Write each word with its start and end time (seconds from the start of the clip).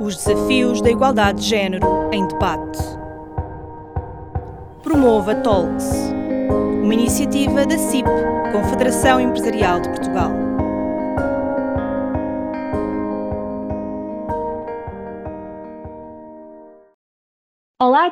Os 0.00 0.16
desafios 0.16 0.80
da 0.80 0.90
igualdade 0.90 1.42
de 1.42 1.46
género 1.46 1.86
em 2.10 2.26
debate. 2.26 2.78
Promova 4.82 5.34
Talks, 5.34 5.92
uma 6.82 6.94
iniciativa 6.94 7.66
da 7.66 7.76
CIP, 7.76 8.08
Confederação 8.50 9.20
Empresarial 9.20 9.78
de 9.78 9.90
Portugal. 9.90 10.39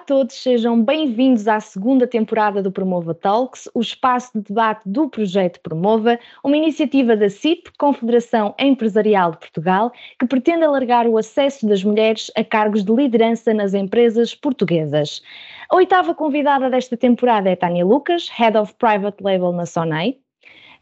Todos, 0.08 0.36
sejam 0.36 0.82
bem-vindos 0.82 1.46
à 1.46 1.60
segunda 1.60 2.06
temporada 2.06 2.62
do 2.62 2.72
Promova 2.72 3.14
Talks, 3.14 3.68
o 3.74 3.82
espaço 3.82 4.30
de 4.34 4.40
debate 4.40 4.80
do 4.88 5.06
projeto 5.06 5.60
Promova, 5.60 6.18
uma 6.42 6.56
iniciativa 6.56 7.14
da 7.14 7.28
CIP, 7.28 7.70
Confederação 7.78 8.54
Empresarial 8.58 9.32
de 9.32 9.36
Portugal, 9.36 9.92
que 10.18 10.26
pretende 10.26 10.64
alargar 10.64 11.06
o 11.06 11.18
acesso 11.18 11.68
das 11.68 11.84
mulheres 11.84 12.30
a 12.34 12.42
cargos 12.42 12.82
de 12.82 12.90
liderança 12.90 13.52
nas 13.52 13.74
empresas 13.74 14.34
portuguesas. 14.34 15.20
A 15.68 15.76
oitava 15.76 16.14
convidada 16.14 16.70
desta 16.70 16.96
temporada 16.96 17.50
é 17.50 17.54
Tânia 17.54 17.84
Lucas, 17.84 18.30
Head 18.30 18.56
of 18.56 18.72
Private 18.76 19.22
Label 19.22 19.52
na 19.52 19.66
Sonei. 19.66 20.18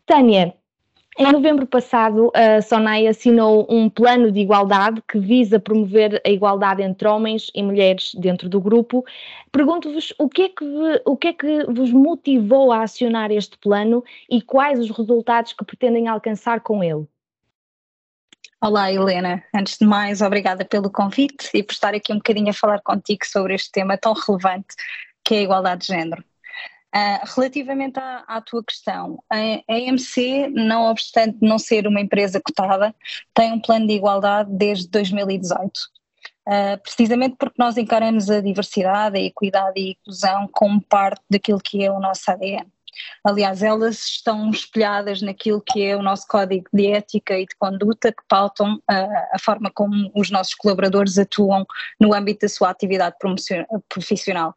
Tânia, 0.07 0.55
em 1.19 1.33
novembro 1.33 1.67
passado, 1.67 2.31
a 2.35 2.61
SONAI 2.61 3.07
assinou 3.07 3.67
um 3.71 3.89
plano 3.89 4.31
de 4.31 4.41
igualdade 4.41 5.03
que 5.09 5.19
visa 5.19 5.59
promover 5.59 6.21
a 6.25 6.29
igualdade 6.29 6.83
entre 6.83 7.09
homens 7.09 7.51
e 7.55 7.63
mulheres 7.63 8.15
dentro 8.15 8.49
do 8.49 8.61
grupo. 8.61 9.05
Pergunto-vos 9.51 10.13
o, 10.19 10.29
que 10.29 10.43
é 10.43 10.49
que, 10.51 11.03
o 11.05 11.17
que 11.17 11.29
é 11.29 11.33
que 11.33 11.65
vos 11.73 11.91
motivou 11.91 12.71
a 12.71 12.83
acionar 12.83 13.31
este 13.31 13.57
plano 13.59 14.05
e 14.31 14.43
quais 14.43 14.79
os 14.79 14.91
resultados 14.91 15.55
que 15.55 15.65
pretendem 15.65 16.07
alcançar 16.07 16.61
com 16.61 16.85
ele? 16.85 17.07
Olá, 18.61 18.93
Helena. 18.93 19.43
Antes 19.55 19.79
de 19.79 19.87
mais, 19.87 20.21
obrigada 20.21 20.65
pelo 20.65 20.91
convite 20.91 21.49
e 21.55 21.63
por 21.63 21.73
estar 21.73 21.95
aqui 21.95 22.13
um 22.13 22.17
bocadinho 22.17 22.51
a 22.51 22.55
falar 22.55 22.81
contigo 22.83 23.25
sobre 23.25 23.55
este 23.55 23.71
tema 23.73 23.97
tão 23.97 24.13
relevante 24.13 24.75
que 25.25 25.35
é 25.35 25.39
a 25.39 25.43
igualdade 25.43 25.87
de 25.87 25.87
género. 25.89 26.25
Uh, 26.95 27.21
relativamente 27.35 27.99
à, 27.99 28.25
à, 28.27 28.41
tua 28.41 28.65
questão, 28.65 29.23
a, 29.31 29.37
a 29.37 29.79
EMC, 29.79 30.49
não 30.49 30.85
obstante 30.91 31.37
não 31.43 31.59
ser 31.59 31.87
uma 31.87 32.01
empresa 32.01 32.41
cotada, 32.41 32.95
tem 33.35 33.53
um 33.53 33.61
plano 33.61 33.87
de 33.87 33.95
igualdade 33.95 34.51
desde 34.53 34.89
2018. 34.89 35.67
Uh, 35.69 35.91
ah, 36.47 36.79
precisamente 36.81 37.37
porque 37.39 37.57
nós 37.59 37.77
encaramos 37.77 38.31
a 38.31 38.41
diversidade, 38.41 39.19
a 39.19 39.21
equidade 39.21 39.79
e 39.79 39.89
a 39.89 39.91
inclusão 39.91 40.49
como 40.53 40.81
parte 40.81 41.23
daquilo 41.29 41.59
que 41.59 41.85
é 41.85 41.91
o 41.91 42.01
nosso 42.01 42.31
ADN. 42.31 42.67
Aliás, 43.25 43.63
elas 43.63 43.99
estão 44.05 44.51
espelhadas 44.51 45.21
naquilo 45.21 45.61
que 45.61 45.83
é 45.83 45.97
o 45.97 46.03
nosso 46.03 46.27
código 46.27 46.67
de 46.73 46.87
ética 46.87 47.39
e 47.39 47.47
de 47.47 47.55
conduta 47.57 48.13
que 48.13 48.23
pautam 48.29 48.77
uh, 48.77 48.83
a 49.33 49.39
forma 49.39 49.71
como 49.71 50.11
os 50.15 50.31
nossos 50.31 50.55
colaboradores 50.55 51.19
atuam 51.19 51.67
no 52.01 52.15
âmbito 52.15 52.47
da 52.47 52.49
sua 52.49 52.71
atividade 52.71 53.17
profissional. 53.89 54.55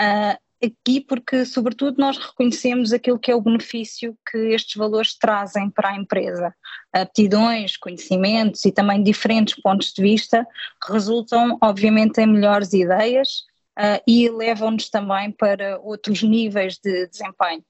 Uh, 0.00 0.36
aqui 0.62 1.00
porque, 1.00 1.44
sobretudo, 1.44 1.98
nós 1.98 2.16
reconhecemos 2.18 2.92
aquilo 2.92 3.18
que 3.18 3.30
é 3.30 3.34
o 3.34 3.40
benefício 3.40 4.16
que 4.30 4.38
estes 4.54 4.74
valores 4.76 5.16
trazem 5.16 5.70
para 5.70 5.90
a 5.90 5.96
empresa. 5.96 6.54
Aptidões, 6.92 7.76
conhecimentos 7.76 8.64
e 8.64 8.72
também 8.72 9.02
diferentes 9.02 9.54
pontos 9.60 9.92
de 9.92 10.02
vista 10.02 10.46
resultam, 10.88 11.58
obviamente, 11.62 12.20
em 12.20 12.26
melhores 12.26 12.72
ideias 12.72 13.44
uh, 13.78 14.02
e 14.06 14.28
levam-nos 14.30 14.88
também 14.88 15.30
para 15.30 15.78
outros 15.80 16.22
níveis 16.22 16.78
de 16.78 17.06
desempenho 17.06 17.62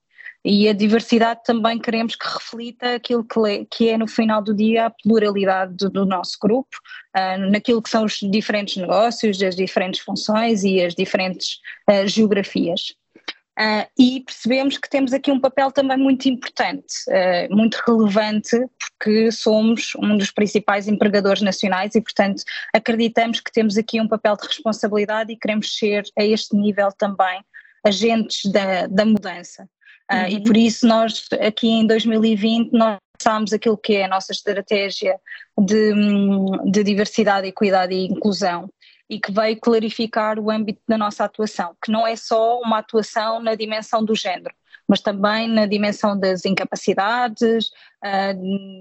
e 0.46 0.68
a 0.68 0.72
diversidade 0.72 1.40
também 1.44 1.76
queremos 1.76 2.14
que 2.14 2.24
reflita 2.24 2.94
aquilo 2.94 3.24
que, 3.24 3.66
que 3.68 3.88
é 3.88 3.98
no 3.98 4.06
final 4.06 4.40
do 4.40 4.54
dia 4.54 4.86
a 4.86 4.90
pluralidade 4.90 5.74
do, 5.74 5.90
do 5.90 6.06
nosso 6.06 6.38
grupo, 6.40 6.76
uh, 7.16 7.50
naquilo 7.50 7.82
que 7.82 7.90
são 7.90 8.04
os 8.04 8.20
diferentes 8.20 8.76
negócios, 8.76 9.42
as 9.42 9.56
diferentes 9.56 10.00
funções 10.00 10.62
e 10.62 10.80
as 10.80 10.94
diferentes 10.94 11.58
uh, 11.90 12.06
geografias. 12.06 12.94
Uh, 13.58 13.88
e 13.98 14.20
percebemos 14.20 14.78
que 14.78 14.88
temos 14.88 15.12
aqui 15.12 15.32
um 15.32 15.40
papel 15.40 15.72
também 15.72 15.96
muito 15.96 16.28
importante, 16.28 16.94
uh, 17.08 17.52
muito 17.52 17.82
relevante, 17.84 18.56
porque 18.78 19.32
somos 19.32 19.94
um 19.96 20.16
dos 20.16 20.30
principais 20.30 20.86
empregadores 20.86 21.42
nacionais 21.42 21.96
e, 21.96 22.00
portanto, 22.00 22.44
acreditamos 22.72 23.40
que 23.40 23.50
temos 23.50 23.76
aqui 23.76 24.00
um 24.00 24.06
papel 24.06 24.36
de 24.36 24.46
responsabilidade 24.46 25.32
e 25.32 25.36
queremos 25.36 25.76
ser 25.76 26.04
a 26.16 26.22
este 26.22 26.54
nível 26.54 26.92
também 26.92 27.42
agentes 27.82 28.48
da, 28.52 28.86
da 28.86 29.04
mudança. 29.04 29.68
Uh, 30.10 30.16
uhum. 30.16 30.28
E 30.28 30.42
por 30.42 30.56
isso 30.56 30.86
nós 30.86 31.26
aqui 31.40 31.68
em 31.68 31.86
2020 31.86 32.72
nós 32.72 32.98
lançámos 33.16 33.52
aquilo 33.52 33.76
que 33.76 33.94
é 33.94 34.04
a 34.04 34.08
nossa 34.08 34.32
estratégia 34.32 35.18
de, 35.58 35.92
de 36.70 36.84
diversidade, 36.84 37.46
equidade 37.46 37.94
e 37.94 38.06
inclusão 38.06 38.70
e 39.08 39.18
que 39.18 39.32
veio 39.32 39.58
clarificar 39.58 40.38
o 40.38 40.50
âmbito 40.50 40.80
da 40.86 40.98
nossa 40.98 41.24
atuação, 41.24 41.74
que 41.82 41.90
não 41.90 42.06
é 42.06 42.16
só 42.16 42.60
uma 42.60 42.78
atuação 42.78 43.40
na 43.40 43.54
dimensão 43.54 44.04
do 44.04 44.14
género, 44.16 44.54
mas 44.88 45.00
também 45.00 45.48
na 45.48 45.64
dimensão 45.64 46.18
das 46.18 46.44
incapacidades, 46.44 47.70
ah, 48.02 48.32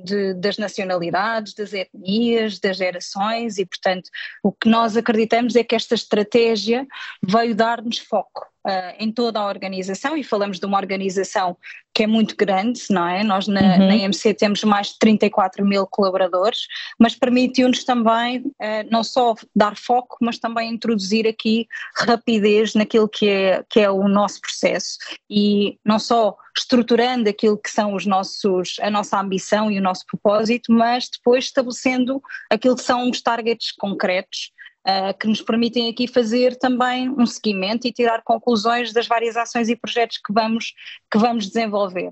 de, 0.04 0.34
das 0.36 0.58
nacionalidades, 0.58 1.54
das 1.54 1.74
etnias, 1.74 2.60
das 2.60 2.78
gerações 2.78 3.58
e, 3.58 3.66
portanto, 3.66 4.10
o 4.44 4.52
que 4.52 4.68
nós 4.68 4.98
acreditamos 4.98 5.56
é 5.56 5.64
que 5.64 5.76
esta 5.76 5.96
estratégia 5.96 6.88
veio 7.24 7.56
dar-nos 7.56 8.00
foco 8.00 8.48
uh, 8.66 8.96
em 9.00 9.12
toda 9.12 9.40
a 9.40 9.48
organização 9.48 10.18
e 10.18 10.24
falamos 10.24 10.60
de 10.60 10.66
uma 10.66 10.78
organização 10.78 11.56
que 11.94 12.04
é 12.04 12.08
muito 12.08 12.36
grande, 12.36 12.82
não 12.90 13.08
é? 13.08 13.24
Nós 13.24 13.48
na, 13.48 13.62
uhum. 13.62 13.88
na 13.88 13.96
EMC 13.96 14.34
temos 14.34 14.64
mais 14.64 14.88
de 14.88 15.00
34 15.00 15.66
mil 15.66 15.88
colaboradores, 15.88 16.68
mas 17.00 17.16
permitiu-nos 17.16 17.86
também 17.86 18.40
uh, 18.40 18.90
não 18.92 19.04
só 19.04 19.36
dar 19.56 19.78
foco, 19.78 20.18
mas 20.20 20.38
também 20.38 20.74
introduzir 20.74 21.28
aqui 21.28 21.68
rapidez 21.96 22.74
naquilo 22.74 23.08
que 23.08 23.30
é, 23.30 23.64
que 23.70 23.80
é 23.80 23.90
o 23.90 24.08
nosso 24.08 24.42
processo 24.42 24.98
e 25.30 25.78
não 25.86 26.00
só 26.00 26.36
estruturando 26.58 27.30
aquilo 27.30 27.58
que 27.58 27.70
são 27.70 27.94
os 27.94 28.06
nossos, 28.06 28.78
a 28.82 28.90
nossa 28.90 29.20
ambição 29.20 29.70
e 29.70 29.78
o 29.78 29.82
nosso 29.82 30.06
propósito, 30.06 30.72
mas 30.72 31.10
depois 31.10 31.46
estabelecendo 31.46 32.22
aquilo 32.50 32.76
que 32.76 32.82
são 32.82 33.10
os 33.10 33.22
targets 33.22 33.72
concretos 33.74 34.52
uh, 34.86 35.18
que 35.20 35.28
nos 35.28 35.42
permitem 35.42 35.90
aqui 35.90 36.08
fazer 36.08 36.56
também 36.58 37.10
um 37.10 37.26
seguimento 37.26 37.88
e 37.88 37.92
tirar 37.92 38.22
conclusões 38.24 38.94
das 38.94 39.08
várias 39.08 39.36
ações 39.36 39.68
e 39.70 39.76
projetos 39.76 40.18
que 40.18 40.32
vamos, 40.32 40.74
que 41.12 41.18
vamos 41.18 41.48
desenvolver. 41.48 42.12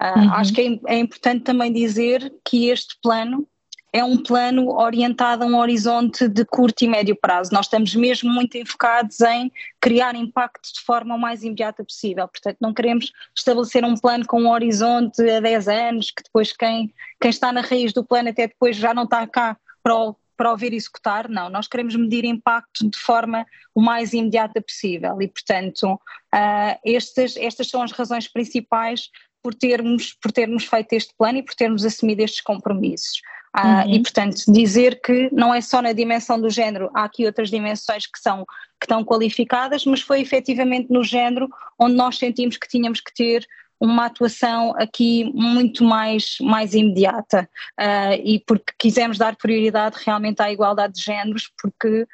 Uh, 0.00 0.18
uhum. 0.18 0.32
Acho 0.34 0.52
que 0.52 0.60
é, 0.60 0.94
é 0.94 0.98
importante 0.98 1.44
também 1.44 1.72
dizer 1.72 2.32
que 2.44 2.68
este 2.68 2.96
plano 3.02 3.46
é 3.92 4.04
um 4.04 4.22
plano 4.22 4.70
orientado 4.78 5.44
a 5.44 5.46
um 5.46 5.56
horizonte 5.56 6.28
de 6.28 6.44
curto 6.44 6.82
e 6.84 6.88
médio 6.88 7.16
prazo. 7.16 7.52
Nós 7.52 7.66
estamos 7.66 7.94
mesmo 7.94 8.30
muito 8.30 8.56
enfocados 8.58 9.20
em 9.20 9.50
criar 9.80 10.14
impacto 10.14 10.72
de 10.74 10.80
forma 10.80 11.14
o 11.14 11.18
mais 11.18 11.42
imediata 11.42 11.82
possível. 11.82 12.28
Portanto, 12.28 12.58
não 12.60 12.74
queremos 12.74 13.10
estabelecer 13.34 13.84
um 13.84 13.96
plano 13.96 14.26
com 14.26 14.42
um 14.42 14.50
horizonte 14.50 15.22
a 15.28 15.40
10 15.40 15.68
anos, 15.68 16.10
que 16.10 16.22
depois 16.22 16.52
quem, 16.52 16.92
quem 17.18 17.30
está 17.30 17.50
na 17.50 17.62
raiz 17.62 17.92
do 17.92 18.04
plano 18.04 18.28
até 18.28 18.46
depois 18.46 18.76
já 18.76 18.92
não 18.92 19.04
está 19.04 19.26
cá 19.26 19.56
para 19.82 19.94
o, 19.94 20.16
para 20.38 20.52
o 20.52 20.56
ver 20.56 20.72
executar. 20.72 21.28
Não, 21.28 21.50
nós 21.50 21.66
queremos 21.66 21.94
medir 21.96 22.24
impacto 22.24 22.88
de 22.88 22.98
forma 22.98 23.44
o 23.74 23.82
mais 23.82 24.14
imediata 24.14 24.62
possível. 24.62 25.20
E, 25.20 25.28
portanto, 25.28 25.92
uh, 25.92 26.78
estas, 26.84 27.36
estas 27.36 27.68
são 27.68 27.82
as 27.82 27.92
razões 27.92 28.28
principais 28.28 29.10
por 29.42 29.54
termos, 29.54 30.14
por 30.14 30.32
termos 30.32 30.64
feito 30.64 30.92
este 30.92 31.12
plano 31.18 31.38
e 31.38 31.42
por 31.42 31.54
termos 31.54 31.84
assumido 31.84 32.22
estes 32.22 32.40
compromissos. 32.40 33.20
Ah, 33.52 33.84
uhum. 33.84 33.94
E, 33.94 34.02
portanto, 34.02 34.36
dizer 34.48 35.00
que 35.00 35.28
não 35.32 35.52
é 35.54 35.60
só 35.60 35.82
na 35.82 35.92
dimensão 35.92 36.40
do 36.40 36.50
género, 36.50 36.90
há 36.94 37.04
aqui 37.04 37.26
outras 37.26 37.50
dimensões 37.50 38.06
que, 38.06 38.18
são, 38.18 38.44
que 38.78 38.84
estão 38.84 39.04
qualificadas, 39.04 39.84
mas 39.84 40.00
foi 40.00 40.20
efetivamente 40.20 40.88
no 40.90 41.02
género 41.02 41.48
onde 41.78 41.96
nós 41.96 42.18
sentimos 42.18 42.56
que 42.56 42.68
tínhamos 42.68 43.00
que 43.00 43.12
ter 43.12 43.46
uma 43.80 44.06
atuação 44.06 44.74
aqui 44.76 45.24
muito 45.34 45.84
mais, 45.84 46.36
mais 46.40 46.74
imediata. 46.74 47.48
Uh, 47.78 48.14
e 48.24 48.42
porque 48.46 48.72
quisemos 48.78 49.18
dar 49.18 49.36
prioridade 49.36 49.96
realmente 50.04 50.40
à 50.42 50.50
igualdade 50.50 50.94
de 50.94 51.02
géneros, 51.02 51.50
porque 51.60 52.02
uh, 52.02 52.06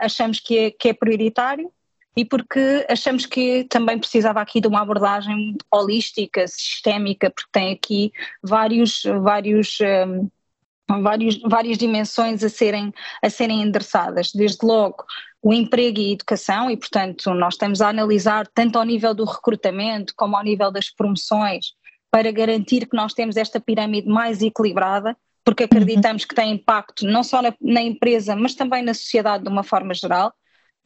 achamos 0.00 0.40
que 0.40 0.58
é, 0.58 0.70
que 0.70 0.88
é 0.88 0.92
prioritário 0.92 1.70
e 2.16 2.24
porque 2.24 2.86
achamos 2.88 3.26
que 3.26 3.64
também 3.64 3.98
precisava 3.98 4.40
aqui 4.40 4.60
de 4.60 4.68
uma 4.68 4.82
abordagem 4.82 5.56
holística, 5.70 6.46
sistémica, 6.46 7.30
porque 7.30 7.50
tem 7.52 7.72
aqui 7.72 8.12
vários, 8.42 9.02
vários 9.22 9.78
um, 9.80 10.28
vários, 10.88 11.40
várias 11.40 11.78
dimensões 11.78 12.42
a 12.42 12.48
serem, 12.48 12.92
a 13.22 13.30
serem 13.30 13.62
endereçadas, 13.62 14.30
desde 14.32 14.64
logo 14.64 15.04
o 15.42 15.52
emprego 15.52 16.00
e 16.00 16.10
a 16.10 16.12
educação, 16.12 16.70
e 16.70 16.76
portanto 16.76 17.32
nós 17.34 17.54
estamos 17.54 17.80
a 17.80 17.88
analisar 17.88 18.46
tanto 18.54 18.78
ao 18.78 18.84
nível 18.84 19.14
do 19.14 19.24
recrutamento 19.24 20.14
como 20.16 20.36
ao 20.36 20.42
nível 20.42 20.70
das 20.70 20.90
promoções, 20.90 21.72
para 22.10 22.30
garantir 22.30 22.86
que 22.86 22.96
nós 22.96 23.12
temos 23.12 23.36
esta 23.36 23.60
pirâmide 23.60 24.08
mais 24.08 24.40
equilibrada, 24.40 25.16
porque 25.44 25.64
acreditamos 25.64 26.22
uhum. 26.22 26.28
que 26.28 26.34
tem 26.34 26.52
impacto 26.52 27.04
não 27.04 27.22
só 27.22 27.42
na, 27.42 27.54
na 27.60 27.82
empresa, 27.82 28.34
mas 28.34 28.54
também 28.54 28.82
na 28.82 28.94
sociedade 28.94 29.44
de 29.44 29.50
uma 29.50 29.62
forma 29.62 29.92
geral, 29.92 30.32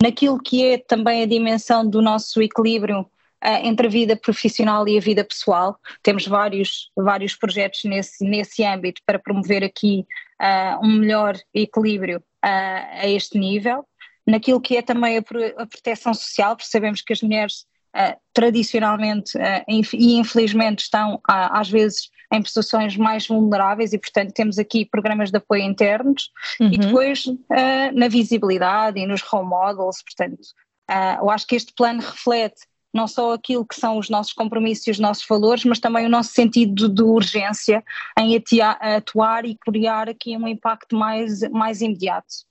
naquilo 0.02 0.40
que 0.40 0.64
é 0.64 0.78
também 0.78 1.22
a 1.22 1.26
dimensão 1.26 1.88
do 1.88 2.00
nosso 2.00 2.40
equilíbrio 2.42 3.06
entre 3.42 3.86
a 3.86 3.90
vida 3.90 4.16
profissional 4.16 4.86
e 4.88 4.98
a 4.98 5.00
vida 5.00 5.24
pessoal. 5.24 5.78
Temos 6.02 6.26
vários, 6.26 6.90
vários 6.96 7.36
projetos 7.36 7.84
nesse, 7.84 8.24
nesse 8.24 8.64
âmbito 8.64 9.00
para 9.06 9.18
promover 9.18 9.62
aqui 9.62 10.04
uh, 10.40 10.84
um 10.84 10.98
melhor 10.98 11.36
equilíbrio 11.54 12.22
a 12.42 13.06
este 13.08 13.38
nível, 13.38 13.84
naquilo 14.26 14.60
que 14.60 14.76
é 14.76 14.82
também 14.82 15.18
a, 15.18 15.20
a 15.20 15.66
proteção 15.66 16.14
social, 16.14 16.56
porque 16.56 16.70
sabemos 16.70 17.02
que 17.02 17.12
as 17.12 17.22
mulheres 17.22 17.66
uh, 17.96 18.16
tradicionalmente 18.32 19.36
uh, 19.36 19.64
e 19.68 20.18
infelizmente 20.18 20.80
estão 20.80 21.14
uh, 21.14 21.20
às 21.26 21.68
vezes 21.68 22.10
em 22.32 22.42
posições 22.42 22.96
mais 22.96 23.26
vulneráveis 23.26 23.92
e 23.92 23.98
portanto 23.98 24.32
temos 24.34 24.58
aqui 24.58 24.84
programas 24.84 25.30
de 25.30 25.38
apoio 25.38 25.62
internos 25.62 26.30
uhum. 26.60 26.70
e 26.70 26.76
depois 26.76 27.24
na 27.94 28.06
visibilidade 28.06 29.00
e 29.00 29.06
nos 29.06 29.22
role 29.22 29.48
models, 29.48 30.02
portanto 30.02 30.38
eu 31.18 31.30
acho 31.30 31.46
que 31.46 31.56
este 31.56 31.72
plano 31.72 32.02
reflete 32.02 32.66
não 32.92 33.06
só 33.06 33.32
aquilo 33.32 33.66
que 33.66 33.74
são 33.74 33.98
os 33.98 34.08
nossos 34.08 34.32
compromissos 34.32 34.86
e 34.86 34.90
os 34.90 34.98
nossos 34.98 35.26
valores, 35.26 35.64
mas 35.64 35.78
também 35.78 36.06
o 36.06 36.10
nosso 36.10 36.30
sentido 36.32 36.88
de 36.88 37.02
urgência 37.02 37.84
em 38.18 38.40
atuar 38.96 39.44
e 39.44 39.56
criar 39.56 40.08
aqui 40.08 40.36
um 40.36 40.48
impacto 40.48 40.96
mais, 40.96 41.40
mais 41.50 41.80
imediato. 41.80 42.48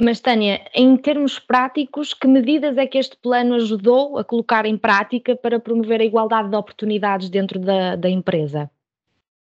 Mas, 0.00 0.20
Tânia, 0.20 0.64
em 0.74 0.96
termos 0.96 1.40
práticos, 1.40 2.14
que 2.14 2.28
medidas 2.28 2.78
é 2.78 2.86
que 2.86 2.98
este 2.98 3.16
plano 3.16 3.56
ajudou 3.56 4.16
a 4.16 4.22
colocar 4.22 4.64
em 4.64 4.78
prática 4.78 5.34
para 5.34 5.58
promover 5.58 6.00
a 6.00 6.04
igualdade 6.04 6.50
de 6.50 6.56
oportunidades 6.56 7.28
dentro 7.28 7.58
da, 7.58 7.96
da 7.96 8.08
empresa? 8.08 8.70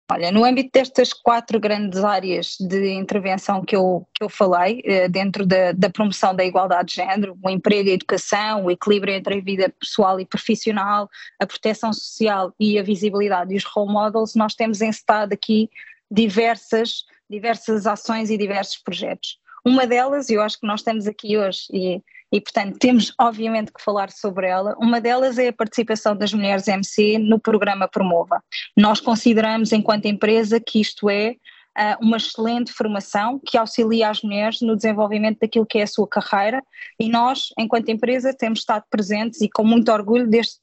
Olha, 0.09 0.31
no 0.31 0.45
âmbito 0.45 0.71
destas 0.73 1.13
quatro 1.13 1.59
grandes 1.59 2.05
áreas 2.05 2.57
de 2.61 2.93
intervenção 2.93 3.65
que 3.65 3.75
eu, 3.75 4.07
que 4.15 4.23
eu 4.23 4.29
falei, 4.29 4.81
eh, 4.85 5.09
dentro 5.09 5.45
da, 5.45 5.73
da, 5.73 5.91
promoção 5.91 6.33
da 6.33 6.45
igualdade 6.45 6.91
de 6.91 6.95
género, 6.95 7.37
o 7.43 7.51
emprego, 7.51 7.91
a 7.91 7.93
educação, 7.93 8.65
o 8.65 8.71
equilíbrio 8.71 9.13
entre 9.13 9.39
a 9.39 9.41
vida 9.41 9.69
pessoal 9.69 10.21
e 10.21 10.25
profissional, 10.25 11.11
a 11.41 11.47
proteção 11.47 11.93
social 11.93 12.55
e 12.59 12.79
a 12.79 12.85
visibilidade 12.85 13.53
e 13.53 13.57
os 13.57 13.65
role 13.65 13.93
models, 13.93 14.37
nós 14.37 14.55
temos 14.55 14.81
encetado 14.81 15.35
aqui 15.35 15.69
diversas, 16.09 17.05
diversas 17.29 17.85
ações 17.85 18.31
e 18.31 18.39
diversos 18.39 18.79
projetos. 18.79 19.41
Uma 19.67 19.85
delas, 19.85 20.31
e 20.31 20.35
eu 20.35 20.43
acho 20.43 20.61
que 20.61 20.67
nós 20.67 20.79
estamos 20.79 21.09
aqui 21.09 21.37
hoje 21.37 21.67
e, 21.73 22.01
e, 22.33 22.41
portanto, 22.41 22.79
temos 22.79 23.13
obviamente 23.21 23.73
que 23.73 23.83
falar 23.83 24.13
sobre 24.13 24.47
ela. 24.47 24.77
Uma 24.79 25.01
delas 25.01 25.39
é 25.39 25.49
a 25.49 25.53
participação 25.53 26.17
das 26.17 26.33
mulheres 26.33 26.69
MC 26.69 27.19
no 27.19 27.41
programa 27.41 27.89
Promova. 27.89 28.41
Nós 28.77 29.01
consideramos, 29.01 29.73
enquanto 29.73 30.07
empresa, 30.07 30.61
que 30.61 30.81
isto 30.81 31.11
é 31.11 31.35
uh, 31.77 31.99
uma 32.01 32.17
excelente 32.17 32.73
formação 32.73 33.41
que 33.45 33.59
auxilia 33.59 34.09
as 34.09 34.23
mulheres 34.23 34.61
no 34.61 34.77
desenvolvimento 34.77 35.41
daquilo 35.41 35.67
que 35.67 35.79
é 35.79 35.83
a 35.83 35.89
sua 35.89 36.07
carreira 36.07 36.63
e 36.97 37.09
nós, 37.09 37.49
enquanto 37.59 37.89
empresa, 37.89 38.33
temos 38.33 38.61
estado 38.61 38.85
presentes 38.89 39.41
e 39.41 39.49
com 39.49 39.65
muito 39.65 39.91
orgulho 39.91 40.29
desde, 40.29 40.55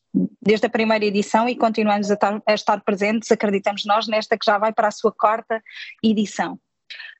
desde 0.42 0.66
a 0.66 0.70
primeira 0.70 1.04
edição 1.04 1.50
e 1.50 1.58
continuamos 1.58 2.10
a, 2.10 2.16
tar, 2.16 2.42
a 2.48 2.54
estar 2.54 2.82
presentes, 2.82 3.30
acreditamos 3.32 3.84
nós, 3.86 4.08
nesta 4.08 4.38
que 4.38 4.46
já 4.46 4.58
vai 4.58 4.72
para 4.72 4.88
a 4.88 4.92
sua 4.92 5.12
quarta 5.12 5.62
edição. 6.02 6.58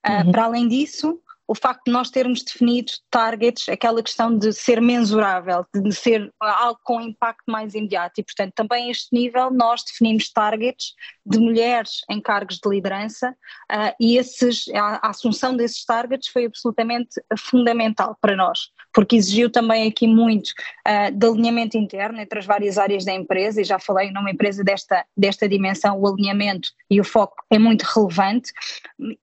Uh, 0.08 0.26
uhum. 0.26 0.32
Para 0.32 0.46
além 0.46 0.68
disso, 0.68 1.20
o 1.48 1.56
facto 1.56 1.84
de 1.86 1.92
nós 1.92 2.10
termos 2.10 2.44
definido 2.44 2.92
targets, 3.10 3.68
aquela 3.68 4.02
questão 4.02 4.36
de 4.38 4.54
ser 4.54 4.82
mensurável, 4.82 5.66
de 5.74 5.92
ser 5.94 6.32
algo 6.40 6.80
com 6.84 7.02
impacto 7.02 7.44
mais 7.48 7.74
imediato. 7.74 8.20
E, 8.20 8.24
portanto, 8.24 8.54
também 8.56 8.88
a 8.88 8.92
este 8.92 9.10
nível 9.14 9.52
nós 9.52 9.84
definimos 9.84 10.32
targets 10.32 10.94
de 11.26 11.38
mulheres 11.38 12.02
em 12.10 12.22
cargos 12.22 12.60
de 12.64 12.70
liderança 12.70 13.36
uh, 13.72 13.94
e 14.00 14.18
esses, 14.18 14.68
a, 14.70 15.06
a, 15.06 15.10
assunção 15.10 15.56
desses 15.56 15.84
targets 15.86 16.30
foi 16.30 16.46
absolutamente 16.46 17.22
fundamental 17.38 18.18
para 18.22 18.36
nós, 18.36 18.70
porque 18.94 19.16
exigiu 19.16 19.50
também 19.50 19.88
aqui 19.88 20.08
muito 20.08 20.50
uh, 20.88 21.12
de 21.12 21.26
alinhamento 21.26 21.78
interno 21.78 22.20
entre 22.20 22.40
as 22.40 22.46
várias 22.46 22.78
áreas 22.78 23.04
da 23.04 23.14
empresa 23.14 23.62
e 23.62 23.64
já 23.64 23.80
falei 23.80 24.12
numa 24.12 24.32
empresa 24.32 24.64
desta, 24.64 25.06
desta 25.18 25.50
dimensão, 25.50 26.00
o 26.00 26.08
alinhamento 26.08 26.70
e 26.90 27.02
o 27.02 27.04
foco 27.04 27.36
é 27.50 27.58
muito 27.58 27.82
relevante 27.84 28.52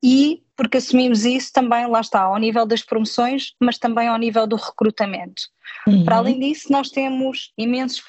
e 0.02 0.42
porque 0.56 0.76
assumimos 0.76 1.24
isso 1.24 1.50
também, 1.54 1.86
lá 1.86 2.02
está, 2.02 2.20
ao 2.20 2.36
nível 2.36 2.66
das 2.66 2.82
promoções, 2.82 3.54
mas 3.58 3.78
também 3.78 4.08
ao 4.08 4.18
nível 4.18 4.46
do 4.46 4.56
recrutamento. 4.56 5.44
Uhum. 5.86 6.04
Para 6.04 6.16
além 6.16 6.38
disso, 6.38 6.70
nós 6.70 6.90
temos 6.90 7.52
imensos 7.56 8.02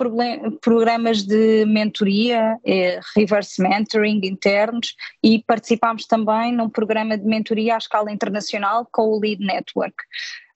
programas 0.62 1.24
de 1.24 1.66
mentoria, 1.66 2.58
eh, 2.66 3.00
reverse 3.16 3.62
mentoring 3.62 4.22
internos 4.24 4.96
e 5.24 5.44
participamos 5.46 6.06
também 6.06 6.52
num 6.52 6.70
programa 6.70 7.18
de 7.18 7.26
mentoria 7.26 7.76
à 7.76 7.78
escala 7.78 8.12
internacional 8.12 8.88
com 8.92 9.04
o 9.04 9.20
Lead 9.20 9.44
Network. 9.44 9.96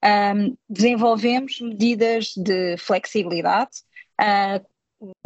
Um, 0.04 0.56
desenvolvemos 0.68 1.60
medidas 1.60 2.32
de 2.36 2.76
flexibilidade, 2.76 3.70
uh, 4.20 4.64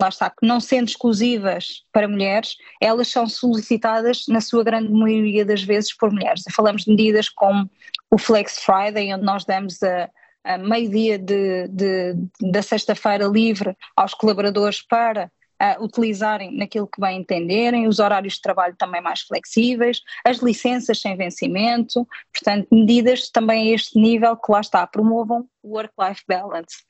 lá 0.00 0.09
está, 0.09 0.31
que 0.31 0.47
não 0.47 0.61
sendo 0.61 0.88
exclusivas 0.88 1.85
para 1.93 2.09
mulheres, 2.09 2.56
elas 2.81 3.09
são 3.09 3.27
solicitadas 3.27 4.25
na 4.29 4.41
sua 4.41 4.65
grande 4.65 4.91
maioria 4.91 5.44
das 5.44 5.62
vezes 5.62 5.94
por 5.94 6.11
mulheres. 6.11 6.43
Falamos 6.50 6.85
de 6.85 6.91
medidas 6.91 7.29
como 7.29 7.71
o 8.11 8.19
Flex 8.19 8.59
Friday, 8.59 9.12
onde 9.15 9.25
nós 9.25 9.44
damos 9.44 9.82
a, 9.82 10.05
a 10.05 10.11
meio-dia 10.58 11.19
de, 11.19 11.69
de, 11.69 12.14
da 12.50 12.62
sexta-feira 12.62 13.26
livre 13.26 13.76
aos 13.96 14.14
colaboradores 14.14 14.82
para 14.82 15.31
uh, 15.60 15.84
utilizarem 15.84 16.56
naquilo 16.56 16.87
que 16.87 17.00
bem 17.00 17.20
entenderem, 17.20 17.87
os 17.87 17.98
horários 17.98 18.34
de 18.34 18.40
trabalho 18.40 18.75
também 18.76 19.02
mais 19.02 19.20
flexíveis, 19.20 20.00
as 20.25 20.38
licenças 20.38 21.00
sem 21.00 21.16
vencimento, 21.16 22.06
portanto, 22.32 22.69
medidas 22.72 23.28
também 23.31 23.70
a 23.70 23.75
este 23.75 23.98
nível 23.98 24.37
que 24.37 24.50
lá 24.50 24.60
está, 24.60 24.87
promovam 24.87 25.46
o 25.62 25.76
work-life 25.76 26.22
balance. 26.26 26.82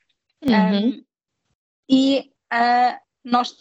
Uhum. 0.43 0.87
Um, 0.87 1.03
e 1.89 2.31
uh, 2.53 2.97
nós 3.23 3.55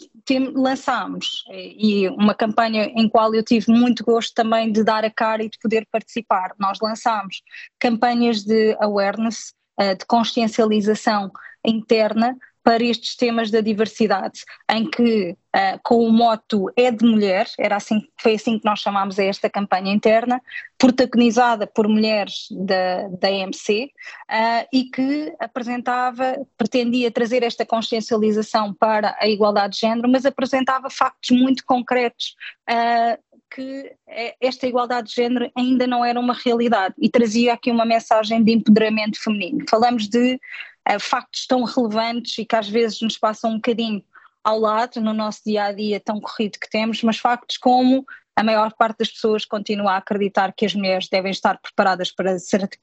lançámos 0.54 1.44
e 1.50 2.08
uma 2.08 2.34
campanha 2.34 2.84
em 2.84 3.08
qual 3.08 3.34
eu 3.34 3.44
tive 3.44 3.70
muito 3.70 4.02
gosto 4.04 4.32
também 4.32 4.72
de 4.72 4.82
dar 4.82 5.04
a 5.04 5.10
cara 5.10 5.42
e 5.42 5.50
de 5.50 5.58
poder 5.58 5.86
participar. 5.92 6.54
Nós 6.58 6.78
lançámos 6.80 7.42
campanhas 7.78 8.42
de 8.42 8.74
awareness, 8.80 9.52
de 9.98 10.04
consciencialização 10.06 11.30
interna 11.64 12.36
para 12.62 12.84
estes 12.84 13.16
temas 13.16 13.50
da 13.50 13.60
diversidade, 13.60 14.44
em 14.70 14.88
que 14.88 15.32
uh, 15.32 15.80
com 15.82 16.04
o 16.04 16.12
moto 16.12 16.70
é 16.76 16.90
de 16.90 17.04
mulher, 17.04 17.46
era 17.58 17.76
assim, 17.76 18.02
foi 18.20 18.34
assim 18.34 18.58
que 18.58 18.64
nós 18.64 18.80
chamámos 18.80 19.18
a 19.18 19.24
esta 19.24 19.48
campanha 19.48 19.92
interna, 19.92 20.40
protagonizada 20.76 21.66
por 21.66 21.88
mulheres 21.88 22.48
da, 22.50 23.08
da 23.08 23.30
EMC 23.30 23.90
uh, 24.30 24.68
e 24.72 24.84
que 24.84 25.34
apresentava, 25.40 26.36
pretendia 26.56 27.10
trazer 27.10 27.42
esta 27.42 27.64
consciencialização 27.64 28.74
para 28.74 29.16
a 29.18 29.26
igualdade 29.26 29.74
de 29.74 29.80
género, 29.80 30.08
mas 30.08 30.26
apresentava 30.26 30.90
factos 30.90 31.30
muito 31.30 31.64
concretos 31.64 32.34
uh, 32.68 33.29
que 33.50 33.92
esta 34.40 34.66
igualdade 34.66 35.08
de 35.08 35.14
género 35.14 35.50
ainda 35.56 35.86
não 35.86 36.04
era 36.04 36.18
uma 36.18 36.34
realidade 36.34 36.94
e 36.98 37.08
trazia 37.08 37.54
aqui 37.54 37.70
uma 37.70 37.84
mensagem 37.84 38.42
de 38.42 38.52
empoderamento 38.52 39.20
feminino. 39.20 39.64
Falamos 39.68 40.08
de 40.08 40.34
uh, 40.34 41.00
factos 41.00 41.46
tão 41.46 41.64
relevantes 41.64 42.38
e 42.38 42.44
que 42.44 42.56
às 42.56 42.68
vezes 42.68 43.00
nos 43.00 43.18
passam 43.18 43.50
um 43.50 43.56
bocadinho 43.56 44.02
ao 44.42 44.58
lado 44.58 45.00
no 45.00 45.12
nosso 45.12 45.42
dia 45.44 45.64
a 45.64 45.72
dia 45.72 46.00
tão 46.00 46.20
corrido 46.20 46.58
que 46.58 46.70
temos, 46.70 47.02
mas 47.02 47.18
factos 47.18 47.58
como 47.58 48.06
a 48.36 48.42
maior 48.42 48.72
parte 48.72 48.98
das 48.98 49.10
pessoas 49.10 49.44
continua 49.44 49.92
a 49.92 49.96
acreditar 49.98 50.52
que 50.52 50.64
as 50.64 50.74
mulheres 50.74 51.08
devem 51.08 51.30
estar 51.30 51.58
preparadas 51.60 52.10
para 52.10 52.36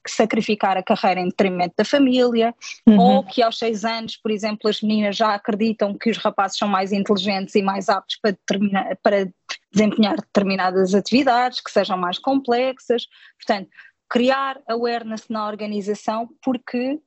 sacrificar 0.07 0.77
a 0.77 0.83
carreira 0.83 1.19
em 1.19 1.29
detrimento 1.29 1.73
da 1.77 1.85
família, 1.85 2.53
uhum. 2.85 2.99
ou 2.99 3.23
que 3.23 3.41
aos 3.41 3.57
seis 3.57 3.83
anos, 3.83 4.17
por 4.17 4.29
exemplo, 4.29 4.69
as 4.69 4.81
meninas 4.81 5.15
já 5.15 5.33
acreditam 5.33 5.97
que 5.97 6.09
os 6.09 6.17
rapazes 6.17 6.57
são 6.57 6.67
mais 6.67 6.91
inteligentes 6.91 7.55
e 7.55 7.61
mais 7.61 7.89
aptos 7.89 8.19
para, 8.21 8.95
para 9.01 9.29
desempenhar 9.71 10.15
determinadas 10.17 10.93
atividades 10.93 11.59
que 11.61 11.71
sejam 11.71 11.97
mais 11.97 12.19
complexas. 12.19 13.07
Portanto, 13.37 13.69
criar 14.09 14.59
awareness 14.67 15.27
na 15.29 15.47
organização, 15.47 16.29
porque 16.41 16.99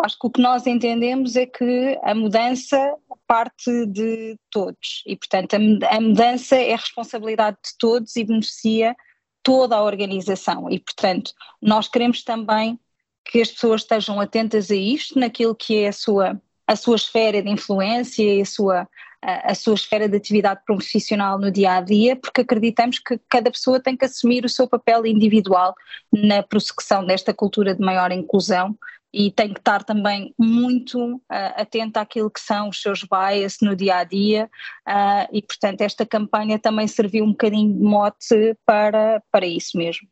acho 0.00 0.18
que 0.18 0.26
o 0.26 0.30
que 0.30 0.40
nós 0.40 0.66
entendemos 0.66 1.36
é 1.36 1.46
que 1.46 1.98
a 2.02 2.14
mudança 2.14 2.96
parte 3.26 3.86
de 3.86 4.36
todos 4.50 5.02
e, 5.06 5.16
portanto, 5.16 5.54
a, 5.54 6.00
mudança 6.00 6.56
é 6.56 6.74
responsabilidade 6.74 7.56
de 7.64 7.78
todos 7.78 8.16
e 8.16 8.24
beneficia 8.24 8.96
toda 9.42 9.76
a 9.76 9.82
organização. 9.82 10.70
E, 10.70 10.78
portanto, 10.78 11.32
nós 11.60 11.88
queremos 11.88 12.22
também 12.22 12.78
que 13.24 13.40
as 13.40 13.50
pessoas 13.50 13.82
estejam 13.82 14.20
atentas 14.20 14.70
a 14.70 14.74
isto, 14.74 15.18
naquilo 15.18 15.54
que 15.54 15.78
é 15.78 15.88
a 15.88 15.92
sua, 15.92 16.40
a 16.66 16.76
sua 16.76 16.96
esfera 16.96 17.42
de 17.42 17.50
influência 17.50 18.22
e 18.22 18.40
a 18.40 18.46
sua, 18.46 18.88
a, 19.20 19.52
a 19.52 19.54
sua 19.54 19.74
esfera 19.74 20.08
de 20.08 20.16
atividade 20.16 20.60
profissional 20.66 21.38
no 21.38 21.50
dia 21.50 21.76
a 21.76 21.80
dia, 21.80 22.16
porque 22.16 22.40
acreditamos 22.40 22.98
que 22.98 23.18
cada 23.28 23.50
pessoa 23.50 23.80
tem 23.80 23.96
que 23.96 24.04
assumir 24.04 24.44
o 24.44 24.48
seu 24.48 24.66
papel 24.66 25.06
individual 25.06 25.74
na 26.12 26.42
prossecução 26.42 27.04
desta 27.04 27.32
cultura 27.32 27.74
de 27.74 27.80
maior 27.80 28.10
inclusão 28.10 28.76
e 29.12 29.30
tem 29.30 29.52
que 29.52 29.60
estar 29.60 29.84
também 29.84 30.34
muito 30.38 31.16
uh, 31.16 31.20
atenta 31.56 32.00
àquilo 32.00 32.30
que 32.30 32.40
são 32.40 32.68
os 32.68 32.80
seus 32.80 33.02
bias 33.04 33.58
no 33.60 33.76
dia 33.76 33.96
a 33.96 34.04
dia 34.04 34.48
uh, 34.88 35.28
e 35.32 35.42
portanto 35.42 35.82
esta 35.82 36.06
campanha 36.06 36.58
também 36.58 36.86
serviu 36.86 37.24
um 37.24 37.32
bocadinho 37.32 37.74
de 37.74 37.80
mote 37.80 38.56
para, 38.64 39.22
para 39.30 39.46
isso 39.46 39.76
mesmo. 39.76 40.08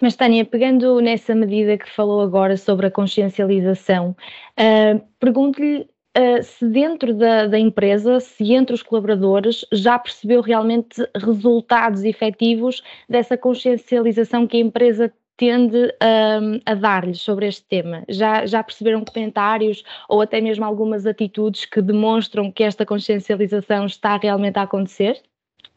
Mas 0.00 0.14
Tânia, 0.14 0.44
pegando 0.44 1.00
nessa 1.00 1.34
medida 1.34 1.76
que 1.76 1.90
falou 1.90 2.20
agora 2.20 2.56
sobre 2.56 2.86
a 2.86 2.90
consciencialização, 2.90 4.16
uh, 4.58 5.06
pergunto-lhe 5.18 5.88
Uh, 6.16 6.42
se 6.42 6.66
dentro 6.66 7.14
da, 7.14 7.46
da, 7.46 7.58
empresa, 7.58 8.18
se 8.18 8.52
entre 8.52 8.74
os 8.74 8.82
colaboradores, 8.82 9.64
já 9.70 9.96
percebeu 9.96 10.40
realmente 10.40 11.06
resultados 11.14 12.02
efetivos 12.02 12.82
dessa 13.08 13.36
consciencialização 13.36 14.44
que 14.44 14.56
a 14.56 14.60
empresa 14.60 15.12
tende 15.38 15.94
a, 16.00 16.72
a 16.72 16.74
dar-lhes 16.74 17.22
sobre 17.22 17.46
este 17.46 17.64
tema? 17.64 18.04
Já, 18.08 18.44
já 18.44 18.62
perceberam 18.62 19.04
comentários 19.04 19.82
ou 20.08 20.20
até 20.20 20.40
mesmo 20.40 20.64
algumas 20.64 21.06
atitudes 21.06 21.64
que 21.64 21.80
demonstram 21.80 22.50
que 22.52 22.64
esta 22.64 22.84
consciencialização 22.84 23.86
está 23.86 24.18
realmente 24.18 24.58
a 24.58 24.62
acontecer? 24.62 25.22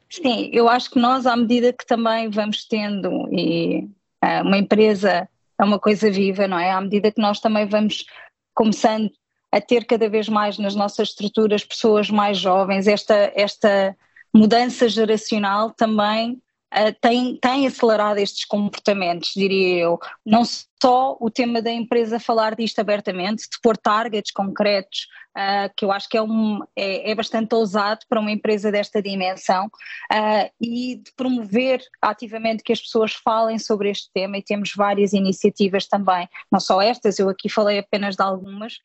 Sim, 0.10 0.50
eu 0.52 0.68
acho 0.68 0.90
que 0.90 1.00
nós, 1.00 1.26
à 1.26 1.38
medida 1.38 1.72
que 1.72 1.86
também 1.86 2.30
vamos 2.30 2.66
tendo, 2.66 3.30
e 3.32 3.88
uh, 4.26 4.42
uma 4.44 4.58
empresa 4.58 5.30
é 5.58 5.64
uma 5.64 5.80
coisa 5.80 6.12
viva, 6.12 6.48
não 6.48 6.60
é? 6.60 6.72
À 6.72 6.82
medida 6.82 7.12
que 7.12 7.22
nós 7.22 7.40
também 7.40 7.66
vamos 7.68 8.06
começando 8.54 9.10
a 9.52 9.62
ter 9.62 9.86
cada 9.86 10.10
vez 10.10 10.28
mais 10.28 10.58
nas 10.58 10.76
nossas 10.76 11.10
estruturas 11.10 11.64
pessoas 11.64 12.10
mais 12.10 12.38
jovens, 12.38 12.88
esta, 12.88 13.32
esta 13.36 13.96
mudança 14.34 14.90
geracional 14.90 15.70
também 15.72 16.42
uh, 16.74 16.96
tem, 17.00 17.38
tem 17.38 17.68
acelerado 17.68 18.18
estes 18.18 18.46
comportamentos, 18.46 19.32
diria 19.36 19.78
eu. 19.84 20.00
Não 20.26 20.44
só 20.46 21.16
o 21.20 21.30
tema 21.30 21.62
da 21.62 21.72
empresa 21.72 22.20
falar 22.20 22.56
disto 22.56 22.80
abertamente, 22.80 23.44
de 23.44 23.60
pôr 23.62 23.78
targets 23.78 24.32
concretos, 24.32 25.08
uh, 25.38 25.72
que 25.76 25.86
eu 25.86 25.92
acho 25.92 26.10
que 26.10 26.18
é, 26.18 26.22
um, 26.22 26.62
é, 26.76 27.12
é, 27.12 27.16
bastante 27.16 27.54
ousado 27.54 28.02
para 28.10 28.20
uma 28.20 28.32
empresa 28.32 28.72
desta 28.72 29.02
dimensão, 29.02 29.68
uh, 29.68 30.52
e 30.60 30.96
de 30.96 31.12
promover 31.16 31.82
ativamente 32.02 32.64
que 32.64 32.74
as 32.74 32.82
pessoas 32.82 33.14
falem 33.14 33.60
sobre 33.60 33.90
este 33.90 34.10
tema, 34.14 34.38
e 34.38 34.44
temos 34.44 34.74
várias 34.76 35.14
iniciativas 35.14 35.88
também, 35.88 36.28
não 36.52 36.60
só 36.60 36.82
estas, 36.82 37.20
eu 37.20 37.30
aqui 37.30 37.50
falei 37.50 37.80
apenas 37.80 38.16
de 38.16 38.24
algumas. 38.24 38.80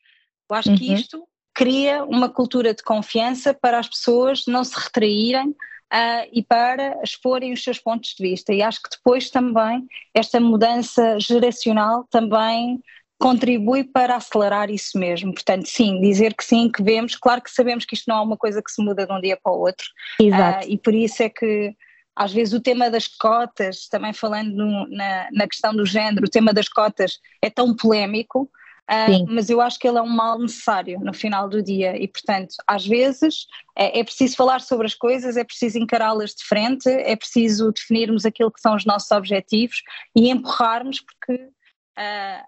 Eu 0.49 0.55
acho 0.55 0.69
uhum. 0.69 0.77
que 0.77 0.93
isto 0.93 1.27
cria 1.57 2.03
uma 2.03 2.29
cultura 2.29 2.71
de 2.71 2.83
confiança 2.83 3.51
para 3.51 3.79
as 3.79 3.89
pessoas 3.89 4.43
não 4.47 4.63
se 4.63 4.79
retraírem 4.79 5.55
uh, 5.93 6.29
e 6.31 6.43
para 6.43 6.99
exporem 7.03 7.53
os 7.53 7.63
seus 7.63 7.79
pontos 7.79 8.13
de 8.17 8.23
vista. 8.23 8.53
E 8.53 8.61
acho 8.61 8.81
que 8.81 8.89
depois 8.89 9.29
também 9.29 9.85
esta 10.13 10.39
mudança 10.39 11.19
geracional 11.19 12.05
também 12.09 12.79
contribui 13.19 13.83
para 13.83 14.15
acelerar 14.15 14.69
isso 14.69 14.97
mesmo. 14.97 15.33
Portanto, 15.33 15.67
sim, 15.67 15.99
dizer 16.01 16.35
que 16.35 16.43
sim, 16.43 16.71
que 16.71 16.83
vemos, 16.83 17.15
claro 17.15 17.41
que 17.41 17.51
sabemos 17.51 17.85
que 17.85 17.95
isto 17.95 18.07
não 18.07 18.17
é 18.17 18.21
uma 18.21 18.37
coisa 18.37 18.61
que 18.61 18.71
se 18.71 18.83
muda 18.83 19.07
de 19.07 19.13
um 19.13 19.19
dia 19.19 19.37
para 19.41 19.51
o 19.51 19.59
outro. 19.59 19.85
Exato. 20.19 20.67
Uh, 20.67 20.71
e 20.71 20.77
por 20.77 20.93
isso 20.93 21.23
é 21.23 21.29
que 21.29 21.75
às 22.15 22.33
vezes 22.33 22.53
o 22.53 22.61
tema 22.61 22.89
das 22.89 23.07
cotas, 23.07 23.87
também 23.87 24.11
falando 24.11 24.49
no, 24.49 24.87
na, 24.89 25.27
na 25.31 25.47
questão 25.47 25.75
do 25.75 25.85
género, 25.85 26.25
o 26.25 26.29
tema 26.29 26.51
das 26.51 26.67
cotas 26.67 27.19
é 27.43 27.49
tão 27.49 27.75
polémico, 27.75 28.49
Uh, 28.89 29.25
mas 29.27 29.49
eu 29.49 29.59
acho 29.59 29.77
que 29.77 29.85
ele 29.85 29.97
é 29.97 30.01
um 30.01 30.07
mal 30.07 30.39
necessário 30.39 30.97
no 31.01 31.13
final 31.13 31.49
do 31.49 31.61
dia 31.61 32.01
e, 32.01 32.07
portanto, 32.07 32.55
às 32.65 32.85
vezes 32.85 33.45
é, 33.77 33.99
é 33.99 34.03
preciso 34.03 34.37
falar 34.37 34.61
sobre 34.61 34.87
as 34.87 34.95
coisas, 34.95 35.35
é 35.35 35.43
preciso 35.43 35.77
encará-las 35.77 36.33
de 36.33 36.45
frente, 36.45 36.87
é 36.87 37.15
preciso 37.15 37.73
definirmos 37.73 38.25
aquilo 38.25 38.51
que 38.51 38.61
são 38.61 38.75
os 38.75 38.85
nossos 38.85 39.11
objetivos 39.11 39.81
e 40.15 40.29
empurrarmos, 40.29 41.01
porque 41.01 41.33
uh, 41.33 42.43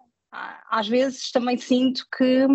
às 0.72 0.88
vezes 0.88 1.29
também 1.31 1.58
sinto 1.58 2.05
que 2.17 2.48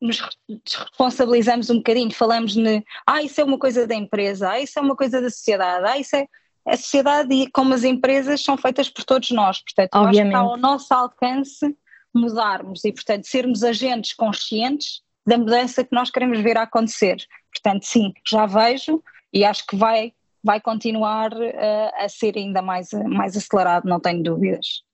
nos 0.00 0.20
responsabilizamos 0.64 1.70
um 1.70 1.78
bocadinho, 1.78 2.12
falamos 2.12 2.54
de 2.54 2.84
ah, 3.06 3.22
isso 3.22 3.40
é 3.40 3.44
uma 3.44 3.58
coisa 3.58 3.86
da 3.86 3.94
empresa, 3.94 4.50
ah, 4.50 4.60
isso 4.60 4.78
é 4.78 4.82
uma 4.82 4.94
coisa 4.94 5.20
da 5.20 5.30
sociedade, 5.30 5.86
ah, 5.86 5.98
isso 5.98 6.14
é. 6.16 6.26
A 6.66 6.78
sociedade 6.78 7.34
e 7.34 7.50
como 7.50 7.74
as 7.74 7.84
empresas 7.84 8.42
são 8.42 8.56
feitas 8.56 8.88
por 8.88 9.04
todos 9.04 9.30
nós, 9.32 9.62
portanto, 9.62 9.90
Obviamente. 9.96 10.18
acho 10.18 10.22
que 10.22 10.28
está 10.28 10.38
ao 10.38 10.56
nosso 10.56 10.94
alcance 10.94 11.76
mudarmos 12.14 12.84
e, 12.84 12.92
portanto, 12.92 13.26
sermos 13.26 13.62
agentes 13.62 14.12
conscientes 14.12 15.02
da 15.26 15.38
mudança 15.38 15.84
que 15.84 15.94
nós 15.94 16.10
queremos 16.10 16.40
ver 16.40 16.56
acontecer. 16.56 17.16
Portanto, 17.52 17.84
sim, 17.84 18.12
já 18.26 18.46
vejo 18.46 19.02
e 19.32 19.44
acho 19.44 19.66
que 19.66 19.76
vai, 19.76 20.12
vai 20.42 20.60
continuar 20.60 21.32
uh, 21.32 21.90
a 21.98 22.08
ser 22.08 22.36
ainda 22.36 22.60
mais, 22.60 22.90
mais 22.92 23.36
acelerado, 23.36 23.88
não 23.88 23.98
tenho 23.98 24.22
dúvidas. 24.22 24.84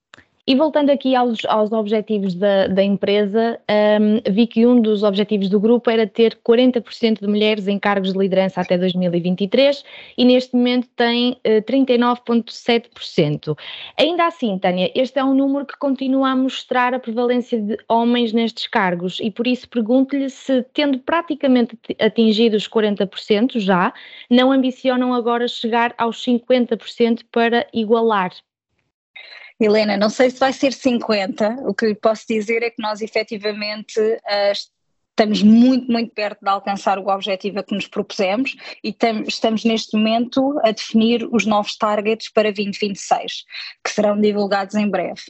E 0.47 0.55
voltando 0.55 0.91
aqui 0.91 1.15
aos, 1.15 1.45
aos 1.45 1.71
objetivos 1.71 2.35
da, 2.35 2.67
da 2.67 2.83
empresa, 2.83 3.61
um, 4.01 4.33
vi 4.33 4.47
que 4.47 4.67
um 4.67 4.81
dos 4.81 5.03
objetivos 5.03 5.51
do 5.51 5.61
grupo 5.61 5.91
era 5.91 6.07
ter 6.07 6.35
40% 6.37 7.21
de 7.21 7.27
mulheres 7.27 7.69
em 7.69 7.79
cargos 7.79 8.15
de 8.15 8.19
liderança 8.19 8.61
até 8.61 8.79
2023 8.79 9.85
e 10.17 10.25
neste 10.25 10.57
momento 10.57 10.89
tem 10.97 11.33
uh, 11.47 11.63
39,7%. 11.63 13.57
Ainda 13.99 14.27
assim, 14.27 14.59
Tânia, 14.59 14.91
este 14.95 15.19
é 15.19 15.25
um 15.25 15.35
número 15.35 15.67
que 15.67 15.79
continua 15.79 16.31
a 16.31 16.37
mostrar 16.37 16.95
a 16.95 16.99
prevalência 16.99 17.61
de 17.61 17.77
homens 17.87 18.33
nestes 18.33 18.67
cargos 18.67 19.19
e 19.21 19.31
por 19.31 19.47
isso 19.47 19.69
pergunto-lhe 19.69 20.31
se, 20.31 20.65
tendo 20.73 20.99
praticamente 21.01 21.79
atingido 22.01 22.57
os 22.57 22.67
40% 22.67 23.61
já, 23.61 23.93
não 24.31 24.51
ambicionam 24.51 25.13
agora 25.13 25.47
chegar 25.47 25.95
aos 25.99 26.25
50% 26.25 27.21
para 27.31 27.67
igualar 27.75 28.31
Helena, 29.61 29.97
não 29.97 30.09
sei 30.09 30.31
se 30.31 30.39
vai 30.39 30.53
ser 30.53 30.73
50, 30.73 31.65
o 31.67 31.75
que 31.75 31.87
lhe 31.87 31.95
posso 31.95 32.25
dizer 32.27 32.63
é 32.63 32.71
que 32.71 32.81
nós 32.83 33.03
efetivamente 33.03 34.01
uh, 34.01 34.53
estamos 35.21 35.43
muito, 35.43 35.93
muito 35.93 36.15
perto 36.15 36.41
de 36.41 36.49
alcançar 36.49 36.99
o 36.99 37.09
objetivo 37.09 37.59
a 37.59 37.63
que 37.63 37.75
nos 37.75 37.87
propusemos 37.87 38.57
e 38.83 38.91
tam, 38.91 39.23
estamos 39.29 39.65
neste 39.65 39.95
momento 39.97 40.59
a 40.65 40.71
definir 40.71 41.29
os 41.31 41.45
novos 41.45 41.77
targets 41.77 42.33
para 42.33 42.51
2026, 42.51 43.45
que 43.85 43.91
serão 43.91 44.19
divulgados 44.19 44.75
em 44.75 44.89
breve. 44.89 45.23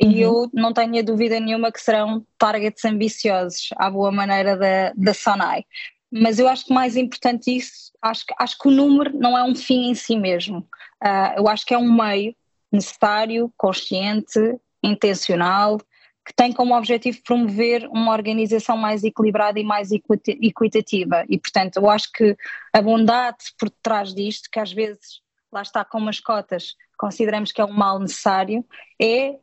E 0.00 0.06
uhum. 0.06 0.14
eu 0.14 0.50
não 0.52 0.72
tenho 0.72 0.98
a 0.98 1.02
dúvida 1.02 1.38
nenhuma 1.38 1.70
que 1.70 1.80
serão 1.80 2.24
targets 2.38 2.84
ambiciosos, 2.86 3.68
à 3.76 3.90
boa 3.90 4.10
maneira 4.10 4.56
da, 4.56 4.92
da 4.96 5.12
Sonai. 5.12 5.64
Mas 6.10 6.38
eu 6.38 6.48
acho 6.48 6.64
que 6.64 6.72
mais 6.72 6.96
importante 6.96 7.54
isso, 7.54 7.92
acho, 8.00 8.24
acho 8.38 8.58
que 8.58 8.68
o 8.68 8.70
número 8.70 9.16
não 9.18 9.36
é 9.36 9.44
um 9.44 9.54
fim 9.54 9.90
em 9.90 9.94
si 9.94 10.16
mesmo. 10.16 10.66
Uh, 11.02 11.36
eu 11.36 11.48
acho 11.48 11.66
que 11.66 11.74
é 11.74 11.78
um 11.78 11.92
meio 11.92 12.34
necessário, 12.74 13.52
consciente, 13.56 14.38
intencional, 14.82 15.78
que 16.24 16.32
tem 16.34 16.52
como 16.52 16.76
objetivo 16.76 17.22
promover 17.22 17.86
uma 17.88 18.12
organização 18.12 18.76
mais 18.76 19.04
equilibrada 19.04 19.60
e 19.60 19.64
mais 19.64 19.90
equitativa. 19.92 21.24
E, 21.28 21.38
portanto, 21.38 21.76
eu 21.76 21.90
acho 21.90 22.10
que 22.12 22.36
a 22.72 22.80
bondade 22.80 23.36
por 23.58 23.68
trás 23.82 24.14
disto, 24.14 24.48
que 24.50 24.58
às 24.58 24.72
vezes, 24.72 25.20
lá 25.52 25.60
está 25.60 25.84
com 25.84 26.08
as 26.08 26.20
cotas, 26.20 26.74
consideramos 26.96 27.52
que 27.52 27.60
é 27.60 27.64
um 27.64 27.72
mal 27.72 27.98
necessário, 27.98 28.64
é 29.00 29.36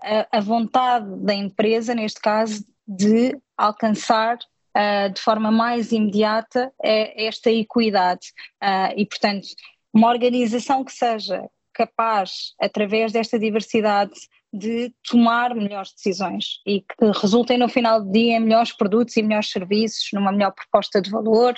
a, 0.00 0.38
a 0.38 0.40
vontade 0.40 1.08
da 1.24 1.34
empresa, 1.34 1.94
neste 1.94 2.20
caso, 2.20 2.64
de 2.86 3.36
alcançar 3.56 4.38
uh, 4.76 5.12
de 5.12 5.20
forma 5.20 5.50
mais 5.50 5.90
imediata 5.90 6.72
é 6.82 7.26
esta 7.26 7.50
equidade. 7.50 8.28
Uh, 8.62 8.94
e, 8.96 9.04
portanto, 9.04 9.48
uma 9.92 10.08
organização 10.08 10.84
que 10.84 10.92
seja 10.92 11.48
capaz, 11.78 12.54
através 12.60 13.12
desta 13.12 13.38
diversidade, 13.38 14.12
de 14.52 14.92
tomar 15.08 15.54
melhores 15.54 15.92
decisões 15.92 16.60
e 16.66 16.80
que 16.80 17.20
resultem 17.20 17.56
no 17.56 17.68
final 17.68 18.02
do 18.02 18.10
dia 18.10 18.36
em 18.36 18.40
melhores 18.40 18.72
produtos 18.72 19.16
e 19.16 19.22
melhores 19.22 19.48
serviços, 19.48 20.08
numa 20.12 20.32
melhor 20.32 20.52
proposta 20.52 21.00
de 21.00 21.08
valor, 21.08 21.54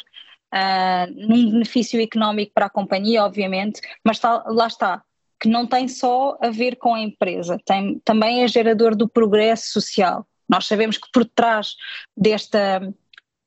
uh, 0.52 1.10
num 1.16 1.52
benefício 1.52 1.98
económico 2.02 2.52
para 2.52 2.66
a 2.66 2.70
companhia, 2.70 3.24
obviamente, 3.24 3.80
mas 4.04 4.18
tá, 4.18 4.44
lá 4.48 4.66
está, 4.66 5.02
que 5.40 5.48
não 5.48 5.66
tem 5.66 5.88
só 5.88 6.36
a 6.42 6.50
ver 6.50 6.76
com 6.76 6.94
a 6.94 7.00
empresa, 7.00 7.58
tem, 7.64 7.98
também 8.04 8.42
é 8.42 8.48
gerador 8.48 8.94
do 8.94 9.08
progresso 9.08 9.72
social. 9.72 10.26
Nós 10.46 10.66
sabemos 10.66 10.98
que 10.98 11.08
por 11.12 11.24
trás 11.24 11.76
desta 12.14 12.92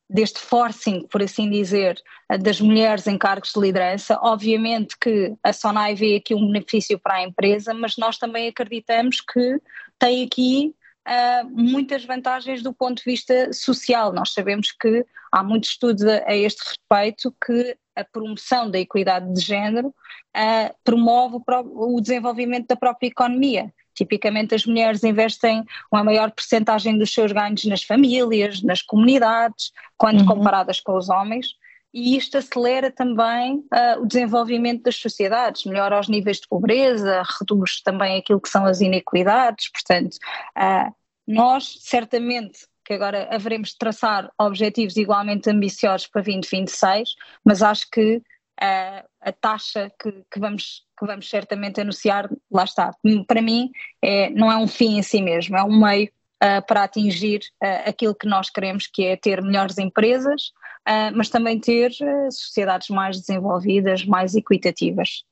deste 0.10 0.40
forcing, 0.40 1.08
por 1.08 1.22
assim 1.22 1.50
dizer, 1.50 2.02
das 2.42 2.60
mulheres 2.62 3.08
em 3.08 3.18
cargos 3.18 3.52
de 3.54 3.60
liderança. 3.60 4.20
Obviamente 4.22 4.98
que 5.00 5.34
a 5.44 5.52
Sonai 5.52 5.96
vê 5.96 6.16
aqui 6.18 6.36
um 6.36 6.52
benefício 6.52 7.00
para 7.00 7.16
a 7.16 7.24
empresa, 7.24 7.74
mas 7.74 7.98
nós 7.98 8.18
também 8.18 8.48
acreditamos 8.48 9.22
que 9.22 9.60
tem 9.98 10.24
aqui 10.24 10.76
uh, 11.08 11.50
muitas 11.50 12.06
vantagens 12.06 12.62
do 12.62 12.74
ponto 12.74 12.98
de 12.98 13.06
vista 13.06 13.52
social. 13.54 14.14
Nós 14.14 14.34
sabemos 14.34 14.72
que 14.72 15.06
há 15.32 15.44
muitos 15.44 15.72
estudos 15.72 16.04
a, 16.06 16.24
a 16.28 16.36
este 16.36 16.62
respeito 16.64 17.36
que 17.46 17.76
a 17.96 18.04
promoção 18.04 18.70
da 18.70 18.80
equidade 18.80 19.32
de 19.34 19.40
género 19.40 19.88
uh, 19.88 20.76
promove 20.84 21.38
o, 21.38 21.96
o 21.96 22.02
desenvolvimento 22.02 22.68
da 22.68 22.76
própria 22.76 23.08
economia. 23.08 23.74
Tipicamente 23.94 24.56
as 24.56 24.66
mulheres 24.66 25.04
investem 25.04 25.64
uma 25.92 26.04
maior 26.04 26.32
percentagem 26.32 26.98
dos 26.98 27.14
seus 27.14 27.32
ganhos 27.32 27.66
nas 27.66 27.84
famílias, 27.84 28.62
nas 28.62 28.82
comunidades, 28.82 29.72
quando 29.98 30.22
uhum. 30.22 30.26
comparadas 30.26 30.80
com 30.80 30.98
os 30.98 31.10
homens, 31.10 31.56
e 31.94 32.18
isto 32.18 32.38
acelera 32.38 32.92
também 32.92 33.58
uh, 33.58 34.02
o 34.02 34.08
desenvolvimento 34.08 34.84
das 34.84 34.96
sociedades, 34.96 35.64
melhora 35.64 36.00
os 36.00 36.10
níveis 36.10 36.40
de 36.40 36.48
pobreza, 36.48 37.22
reduz 37.40 37.82
também 37.82 38.18
aquilo 38.18 38.42
que 38.42 38.50
são 38.50 38.66
as 38.66 38.82
inequidades, 38.82 39.70
portanto, 39.72 40.16
uh, 40.58 40.94
nós 41.28 41.78
certamente 41.82 42.68
que 42.86 42.94
agora 42.94 43.30
haveremos 43.32 43.70
de 43.70 43.78
traçar 43.78 44.30
objetivos 44.38 44.98
igualmente 44.98 45.50
ambiciosos 45.50 46.08
para 46.08 46.22
2026, 46.22 47.16
mas 47.46 47.62
acho 47.62 47.90
que 47.90 48.22
a, 48.60 49.06
a 49.22 49.32
taxa 49.32 49.92
que, 50.02 50.12
que, 50.32 50.40
vamos, 50.40 50.84
que 51.04 51.08
vamos 51.08 51.30
certamente 51.30 51.82
anunciar, 51.82 52.30
lá 52.52 52.64
está. 52.64 52.92
Para 53.28 53.42
mim, 53.42 53.70
é, 54.02 54.30
não 54.30 54.52
é 54.52 54.58
um 54.58 54.68
fim 54.68 54.98
em 54.98 55.04
si 55.04 55.22
mesmo, 55.22 55.58
é 55.58 55.64
um 55.64 55.80
meio 55.80 56.10
uh, 56.44 56.66
para 56.66 56.84
atingir 56.84 57.42
uh, 57.62 57.90
aquilo 57.90 58.16
que 58.16 58.28
nós 58.28 58.50
queremos, 58.50 58.88
que 58.88 59.06
é 59.06 59.16
ter 59.16 59.42
melhores 59.42 59.78
empresas, 59.78 60.48
uh, 60.88 61.16
mas 61.16 61.30
também 61.30 61.60
ter 61.60 61.92
sociedades 62.32 62.90
mais 62.90 63.20
desenvolvidas, 63.20 64.06
mais 64.06 64.36
equitativas. 64.36 65.24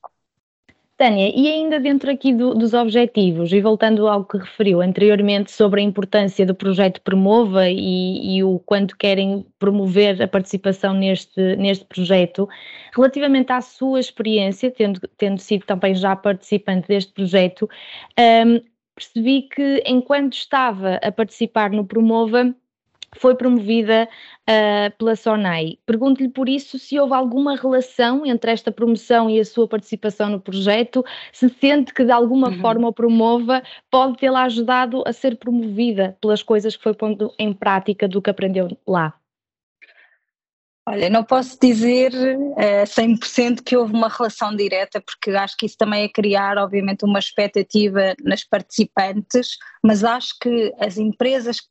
Tânia, 1.01 1.33
e 1.35 1.47
ainda 1.47 1.79
dentro 1.79 2.11
aqui 2.11 2.31
do, 2.31 2.53
dos 2.53 2.75
objetivos, 2.75 3.51
e 3.51 3.59
voltando 3.59 4.07
ao 4.07 4.23
que 4.23 4.37
referiu 4.37 4.81
anteriormente 4.81 5.51
sobre 5.51 5.81
a 5.81 5.83
importância 5.83 6.45
do 6.45 6.53
projeto 6.53 7.01
Promova 7.01 7.67
e, 7.67 8.37
e 8.37 8.43
o 8.43 8.59
quanto 8.59 8.95
querem 8.95 9.43
promover 9.57 10.21
a 10.21 10.27
participação 10.27 10.93
neste, 10.93 11.55
neste 11.55 11.85
projeto, 11.85 12.47
relativamente 12.95 13.51
à 13.51 13.61
sua 13.61 13.99
experiência, 13.99 14.69
tendo, 14.69 14.99
tendo 15.17 15.39
sido 15.39 15.65
também 15.65 15.95
já 15.95 16.15
participante 16.15 16.87
deste 16.87 17.11
projeto, 17.13 17.67
um, 18.45 18.61
percebi 18.93 19.49
que 19.49 19.83
enquanto 19.87 20.33
estava 20.33 20.99
a 21.01 21.11
participar 21.11 21.71
no 21.71 21.83
Promova, 21.83 22.53
foi 23.17 23.35
promovida 23.35 24.07
uh, 24.49 24.97
pela 24.97 25.15
SONAI. 25.15 25.77
Pergunto-lhe 25.85 26.29
por 26.29 26.47
isso 26.47 26.79
se 26.79 26.99
houve 26.99 27.13
alguma 27.13 27.55
relação 27.55 28.25
entre 28.25 28.51
esta 28.51 28.71
promoção 28.71 29.29
e 29.29 29.39
a 29.39 29.45
sua 29.45 29.67
participação 29.67 30.29
no 30.29 30.39
projeto, 30.39 31.03
se 31.31 31.49
sente 31.49 31.93
que 31.93 32.03
de 32.03 32.11
alguma 32.11 32.49
uhum. 32.49 32.59
forma 32.59 32.87
o 32.87 32.93
promova, 32.93 33.61
pode 33.89 34.17
tê-la 34.17 34.43
ajudado 34.43 35.03
a 35.05 35.13
ser 35.13 35.37
promovida 35.37 36.17
pelas 36.21 36.41
coisas 36.41 36.75
que 36.75 36.83
foi 36.83 36.93
pondo 36.93 37.33
em 37.37 37.53
prática 37.53 38.07
do 38.07 38.21
que 38.21 38.29
aprendeu 38.29 38.67
lá. 38.87 39.20
Olha, 40.91 41.09
não 41.09 41.23
posso 41.23 41.57
dizer 41.57 42.11
uh, 42.13 42.53
eh, 42.57 42.83
100% 42.83 43.63
que 43.63 43.77
houve 43.77 43.93
uma 43.93 44.09
relação 44.09 44.53
direta, 44.53 44.99
porque 44.99 45.31
acho 45.31 45.55
que 45.55 45.65
isso 45.65 45.77
também 45.77 46.03
é 46.03 46.09
criar, 46.09 46.57
obviamente, 46.57 47.05
uma 47.05 47.17
expectativa 47.17 48.13
nas 48.21 48.43
participantes, 48.43 49.57
mas 49.81 50.03
acho 50.03 50.37
que 50.41 50.73
as 50.77 50.97
empresas 50.97 51.61
que 51.61 51.69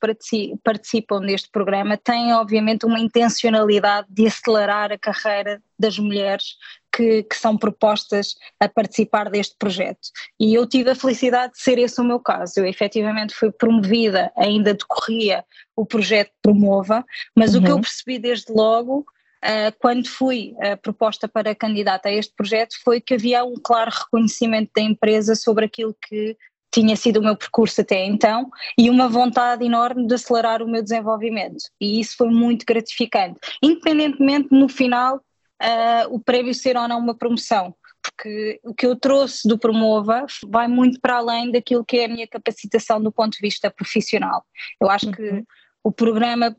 participam 0.64 1.20
neste 1.20 1.50
programa 1.50 1.98
têm, 1.98 2.32
obviamente, 2.32 2.86
uma 2.86 2.98
intencionalidade 2.98 4.06
de 4.08 4.26
acelerar 4.26 4.90
a 4.90 4.96
carreira 4.96 5.62
das 5.78 5.98
mulheres 5.98 6.56
que, 6.92 7.22
que, 7.22 7.36
são 7.36 7.56
propostas 7.56 8.34
a 8.58 8.68
participar 8.68 9.30
deste 9.30 9.56
projeto. 9.58 10.08
E 10.38 10.54
eu 10.54 10.66
tive 10.66 10.90
a 10.90 10.94
felicidade 10.94 11.54
de 11.54 11.62
ser 11.62 11.78
esse 11.78 12.00
o 12.00 12.04
meu 12.04 12.20
caso. 12.20 12.54
Eu 12.58 12.66
efetivamente 12.66 13.34
fui 13.34 13.50
promovida, 13.50 14.32
ainda 14.36 14.74
decorria 14.74 15.44
o 15.76 15.86
projeto 15.86 16.32
Promova, 16.42 17.04
mas 17.36 17.54
uhum. 17.54 17.60
o 17.60 17.64
que 17.64 17.70
eu 17.70 17.76
uhum. 17.76 17.82
percebi 17.82 18.18
desde 18.18 18.52
logo 18.52 19.04
Uh, 19.42 19.72
quando 19.78 20.06
fui 20.06 20.54
uh, 20.58 20.76
proposta 20.82 21.26
para 21.26 21.54
candidata 21.54 22.10
a 22.10 22.12
este 22.12 22.34
projeto 22.36 22.74
foi 22.84 23.00
que 23.00 23.14
havia 23.14 23.42
um 23.42 23.54
claro 23.54 23.90
reconhecimento 23.90 24.70
da 24.76 24.82
empresa 24.82 25.34
sobre 25.34 25.64
aquilo 25.64 25.96
que 26.06 26.36
tinha 26.70 26.94
sido 26.94 27.20
o 27.20 27.22
meu 27.22 27.34
percurso 27.34 27.80
até 27.80 28.04
então 28.04 28.50
e 28.76 28.90
uma 28.90 29.08
vontade 29.08 29.64
enorme 29.64 30.06
de 30.06 30.14
acelerar 30.14 30.62
o 30.62 30.68
meu 30.68 30.82
desenvolvimento 30.82 31.64
e 31.80 32.00
isso 32.00 32.16
foi 32.18 32.28
muito 32.28 32.66
gratificante, 32.66 33.40
independentemente 33.62 34.48
no 34.50 34.68
final 34.68 35.22
uh, 35.60 36.14
o 36.14 36.18
prémio 36.18 36.54
ser 36.54 36.76
ou 36.76 36.88
não 36.88 36.98
uma 36.98 37.14
promoção, 37.14 37.74
porque 38.02 38.60
o 38.64 38.74
que 38.74 38.86
eu 38.86 38.96
trouxe 38.96 39.46
do 39.46 39.58
Promova 39.58 40.26
vai 40.48 40.66
muito 40.66 41.00
para 41.00 41.16
além 41.16 41.50
daquilo 41.50 41.84
que 41.84 41.98
é 41.98 42.04
a 42.06 42.08
minha 42.08 42.26
capacitação 42.26 43.00
do 43.00 43.12
ponto 43.12 43.32
de 43.32 43.40
vista 43.40 43.70
profissional. 43.70 44.44
Eu 44.80 44.90
acho 44.90 45.06
uhum. 45.06 45.12
que 45.12 45.44
o 45.82 45.92
programa, 45.92 46.56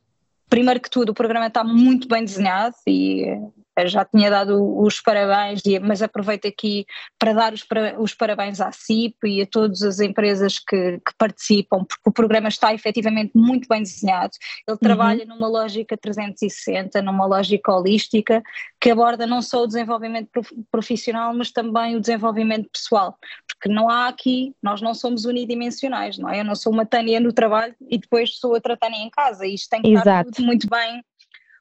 primeiro 0.51 0.81
que 0.81 0.89
tudo, 0.89 1.11
o 1.11 1.15
programa 1.15 1.47
está 1.47 1.63
muito 1.63 2.09
bem 2.09 2.25
desenhado 2.25 2.75
e 2.85 3.25
já 3.85 4.03
tinha 4.03 4.29
dado 4.29 4.79
os 4.79 4.99
parabéns, 4.99 5.61
mas 5.81 6.01
aproveito 6.01 6.45
aqui 6.45 6.85
para 7.17 7.33
dar 7.33 7.53
os, 7.53 7.65
os 7.97 8.13
parabéns 8.13 8.59
à 8.59 8.69
CIP 8.69 9.15
e 9.23 9.41
a 9.41 9.47
todas 9.47 9.81
as 9.81 10.01
empresas 10.01 10.59
que, 10.59 10.99
que, 10.99 11.13
participam, 11.17 11.85
porque 11.85 12.09
o 12.09 12.11
programa 12.11 12.49
está 12.49 12.73
efetivamente 12.73 13.31
muito 13.33 13.65
bem 13.69 13.81
desenhado. 13.81 14.33
Ele 14.67 14.73
uhum. 14.73 14.77
trabalha 14.77 15.25
numa 15.25 15.47
lógica 15.47 15.97
360, 15.97 17.01
numa 17.01 17.25
lógica 17.25 17.71
holística, 17.71 18.43
que 18.79 18.91
aborda 18.91 19.25
não 19.25 19.41
só 19.41 19.63
o 19.63 19.67
desenvolvimento 19.67 20.29
profissional, 20.69 21.33
mas 21.33 21.49
também 21.49 21.95
o 21.95 22.01
desenvolvimento 22.01 22.69
pessoal, 22.69 23.17
porque 23.61 23.69
não 23.69 23.87
há 23.87 24.07
aqui, 24.07 24.55
nós 24.61 24.81
não 24.81 24.95
somos 24.95 25.23
unidimensionais, 25.23 26.17
não 26.17 26.27
é? 26.27 26.39
Eu 26.39 26.43
não 26.43 26.55
sou 26.55 26.73
uma 26.73 26.83
Tânia 26.83 27.19
no 27.19 27.31
trabalho 27.31 27.75
e 27.87 27.99
depois 27.99 28.39
sou 28.39 28.53
outra 28.53 28.75
Tânia 28.75 28.97
em 28.97 29.09
casa, 29.11 29.45
isto 29.45 29.69
tem 29.69 29.83
que 29.83 29.89
Exato. 29.89 30.09
estar 30.09 30.23
tudo 30.23 30.43
muito 30.43 30.67
bem 30.67 31.03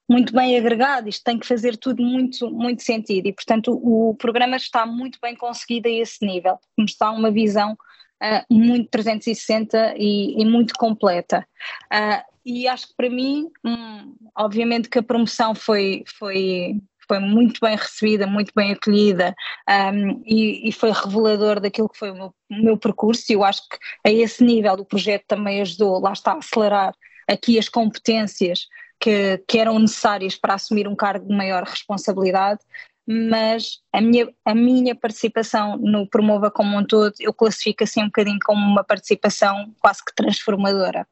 muito 0.08 0.32
bem 0.32 0.56
agregado, 0.56 1.08
isto 1.08 1.22
tem 1.22 1.38
que 1.38 1.46
fazer 1.46 1.76
tudo 1.76 2.02
muito, 2.02 2.50
muito 2.50 2.82
sentido 2.82 3.26
e, 3.26 3.32
portanto, 3.32 3.72
o, 3.72 4.10
o 4.10 4.14
programa 4.16 4.56
está 4.56 4.84
muito 4.84 5.20
bem 5.22 5.36
conseguido 5.36 5.86
a 5.86 5.92
esse 5.92 6.26
nível, 6.26 6.58
nos 6.76 6.96
dá 6.98 7.12
uma 7.12 7.30
visão 7.30 7.74
uh, 7.74 8.44
muito 8.50 8.88
360 8.90 9.94
e, 9.96 10.42
e 10.42 10.44
muito 10.44 10.74
completa. 10.74 11.46
Uh, 11.92 12.28
e 12.44 12.66
acho 12.66 12.88
que 12.88 12.94
para 12.96 13.08
mim, 13.08 13.50
hum, 13.64 14.16
obviamente 14.36 14.88
que 14.88 14.98
a 14.98 15.02
promoção 15.02 15.54
foi, 15.54 16.02
foi, 16.18 16.80
foi 17.10 17.18
muito 17.18 17.58
bem 17.60 17.74
recebida, 17.74 18.24
muito 18.24 18.52
bem 18.54 18.70
acolhida 18.70 19.34
um, 19.68 20.22
e, 20.24 20.68
e, 20.68 20.72
foi 20.72 20.92
revelador 20.92 21.58
daquilo 21.58 21.88
que 21.88 21.98
foi 21.98 22.12
o 22.12 22.14
meu, 22.14 22.34
o 22.48 22.62
meu 22.62 22.78
percurso 22.78 23.24
e 23.28 23.34
eu 23.34 23.42
acho 23.42 23.68
que 23.68 23.76
a 24.06 24.12
esse 24.12 24.44
nível 24.44 24.74
o 24.74 24.84
projeto 24.84 25.24
também 25.26 25.60
ajudou, 25.60 26.00
lá 26.00 26.12
está, 26.12 26.34
a 26.34 26.38
acelerar 26.38 26.94
aqui 27.28 27.58
as 27.58 27.68
competências 27.68 28.68
que, 29.00 29.42
que 29.48 29.58
eram 29.58 29.76
necessárias 29.80 30.36
para 30.36 30.54
assumir 30.54 30.86
um 30.86 30.94
cargo 30.94 31.26
de 31.26 31.34
maior 31.34 31.64
responsabilidade, 31.64 32.60
mas 33.08 33.80
a 33.92 34.00
minha, 34.00 34.32
a 34.44 34.54
minha 34.54 34.94
participação 34.94 35.78
no 35.78 36.06
Promova 36.06 36.48
como 36.48 36.78
um 36.78 36.86
todo, 36.86 37.12
eu 37.18 37.34
classifico 37.34 37.82
assim 37.82 38.02
um 38.02 38.06
bocadinho 38.06 38.38
como 38.44 38.64
uma 38.64 38.84
participação 38.84 39.74
quase 39.80 40.04
que 40.04 40.14
transformadora. 40.14 41.04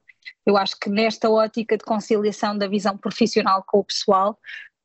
Eu 0.46 0.56
acho 0.56 0.78
que 0.80 0.88
nesta 0.88 1.28
ótica 1.28 1.76
de 1.76 1.84
conciliação 1.84 2.56
da 2.56 2.68
visão 2.68 2.96
profissional 2.96 3.64
com 3.66 3.80
o 3.80 3.84
pessoal, 3.84 4.38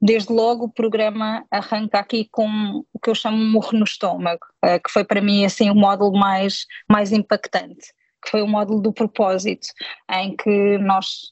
desde 0.03 0.33
logo 0.33 0.65
o 0.65 0.69
programa 0.69 1.45
arranca 1.49 1.97
aqui 1.97 2.27
com 2.29 2.83
o 2.91 2.99
que 2.99 3.09
eu 3.09 3.15
chamo 3.15 3.37
um 3.37 3.51
murro 3.51 3.71
no 3.71 3.85
estômago, 3.85 4.45
eh, 4.61 4.77
que 4.77 4.91
foi 4.91 5.05
para 5.05 5.21
mim 5.21 5.45
assim 5.45 5.69
o 5.69 5.75
módulo 5.75 6.11
mais, 6.11 6.65
mais 6.89 7.13
impactante, 7.13 7.87
que 8.21 8.29
foi 8.29 8.41
o 8.41 8.47
módulo 8.47 8.81
do 8.81 8.91
propósito, 8.91 9.65
em 10.11 10.35
que 10.35 10.77
nós 10.79 11.31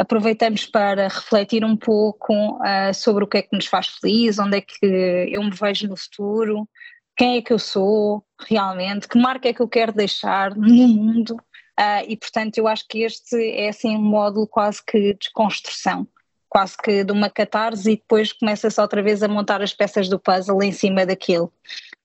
aproveitamos 0.00 0.64
para 0.64 1.08
refletir 1.08 1.62
um 1.62 1.76
pouco 1.76 2.32
uh, 2.32 2.94
sobre 2.94 3.22
o 3.22 3.26
que 3.26 3.36
é 3.36 3.42
que 3.42 3.54
nos 3.54 3.66
faz 3.66 3.88
feliz, 3.88 4.38
onde 4.38 4.56
é 4.56 4.60
que 4.62 4.86
eu 5.30 5.42
me 5.42 5.50
vejo 5.50 5.86
no 5.86 5.96
futuro, 5.96 6.66
quem 7.14 7.36
é 7.36 7.42
que 7.42 7.52
eu 7.52 7.58
sou 7.58 8.24
realmente, 8.48 9.06
que 9.06 9.18
marca 9.18 9.46
é 9.46 9.52
que 9.52 9.60
eu 9.60 9.68
quero 9.68 9.92
deixar 9.92 10.56
no 10.56 10.88
mundo. 10.88 11.36
Uh, 11.78 12.04
e 12.08 12.16
portanto 12.16 12.56
eu 12.56 12.66
acho 12.66 12.86
que 12.88 13.02
este 13.02 13.36
é 13.36 13.68
assim 13.68 13.94
um 13.94 14.02
módulo 14.02 14.46
quase 14.46 14.82
que 14.84 14.98
de 14.98 15.18
desconstrução, 15.18 16.08
quase 16.50 16.76
que 16.76 17.02
de 17.02 17.12
uma 17.12 17.30
catarse 17.30 17.92
e 17.92 17.96
depois 17.96 18.34
começa-se 18.34 18.78
outra 18.78 19.02
vez 19.02 19.22
a 19.22 19.28
montar 19.28 19.62
as 19.62 19.72
peças 19.72 20.08
do 20.08 20.20
puzzle 20.20 20.62
em 20.62 20.72
cima 20.72 21.06
daquilo. 21.06 21.50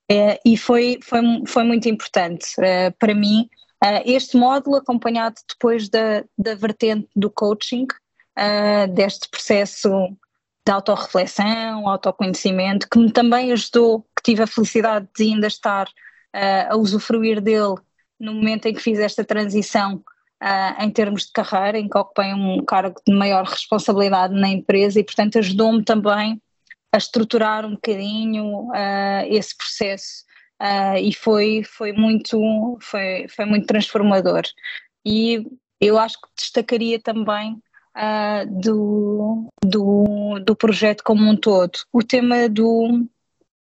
Uh, 0.10 0.38
e 0.46 0.56
foi, 0.56 1.00
foi, 1.04 1.22
foi 1.46 1.64
muito 1.64 1.90
importante 1.90 2.46
uh, 2.60 2.96
para 2.98 3.14
mim 3.14 3.50
Uh, 3.84 4.02
este 4.06 4.36
módulo, 4.36 4.78
acompanhado 4.78 5.36
depois 5.48 5.90
da, 5.90 6.24
da 6.38 6.56
vertente 6.56 7.08
do 7.16 7.30
coaching, 7.30 7.86
uh, 8.38 8.92
deste 8.92 9.30
processo 9.30 9.90
de 10.66 10.72
autorreflexão, 10.72 11.88
autoconhecimento, 11.88 12.88
que 12.90 12.98
me 12.98 13.12
também 13.12 13.52
ajudou, 13.52 14.02
que 14.16 14.24
tive 14.24 14.42
a 14.42 14.48
felicidade 14.48 15.08
de 15.16 15.24
ainda 15.26 15.48
estar 15.48 15.88
a 16.70 16.76
usufruir 16.76 17.40
dele 17.40 17.76
no 18.20 18.34
momento 18.34 18.66
em 18.66 18.74
que 18.74 18.82
fiz 18.82 19.00
esta 19.00 19.24
transição 19.24 20.04
em 20.80 20.90
termos 20.92 21.26
de 21.26 21.32
carreira, 21.32 21.80
em 21.80 21.88
que 21.88 21.98
ocupei 21.98 22.34
um 22.34 22.64
cargo 22.64 23.02
de 23.08 23.14
maior 23.14 23.46
responsabilidade 23.46 24.34
na 24.34 24.50
empresa 24.50 25.00
e, 25.00 25.04
portanto, 25.04 25.40
ajudou-me 25.40 25.84
também 25.84 26.42
a 26.94 26.98
estruturar 26.98 27.66
um 27.66 27.72
bocadinho 27.72 28.70
esse 29.30 29.58
processo 29.58 30.26
uh, 30.62 30.98
e 30.98 31.14
foi, 31.14 31.64
foi, 31.64 31.92
muito, 31.92 32.78
foi, 32.82 33.28
foi 33.28 33.46
muito 33.46 33.68
transformador. 33.68 34.44
E 35.06 35.46
eu 35.80 35.98
acho 35.98 36.20
que 36.20 36.28
destacaria 36.38 37.00
também 37.00 37.54
uh, 37.96 38.62
do, 38.62 39.50
do, 39.64 40.40
do 40.40 40.56
projeto 40.56 41.04
como 41.04 41.30
um 41.30 41.36
todo 41.36 41.80
o 41.92 42.02
tema 42.02 42.50
do 42.50 43.08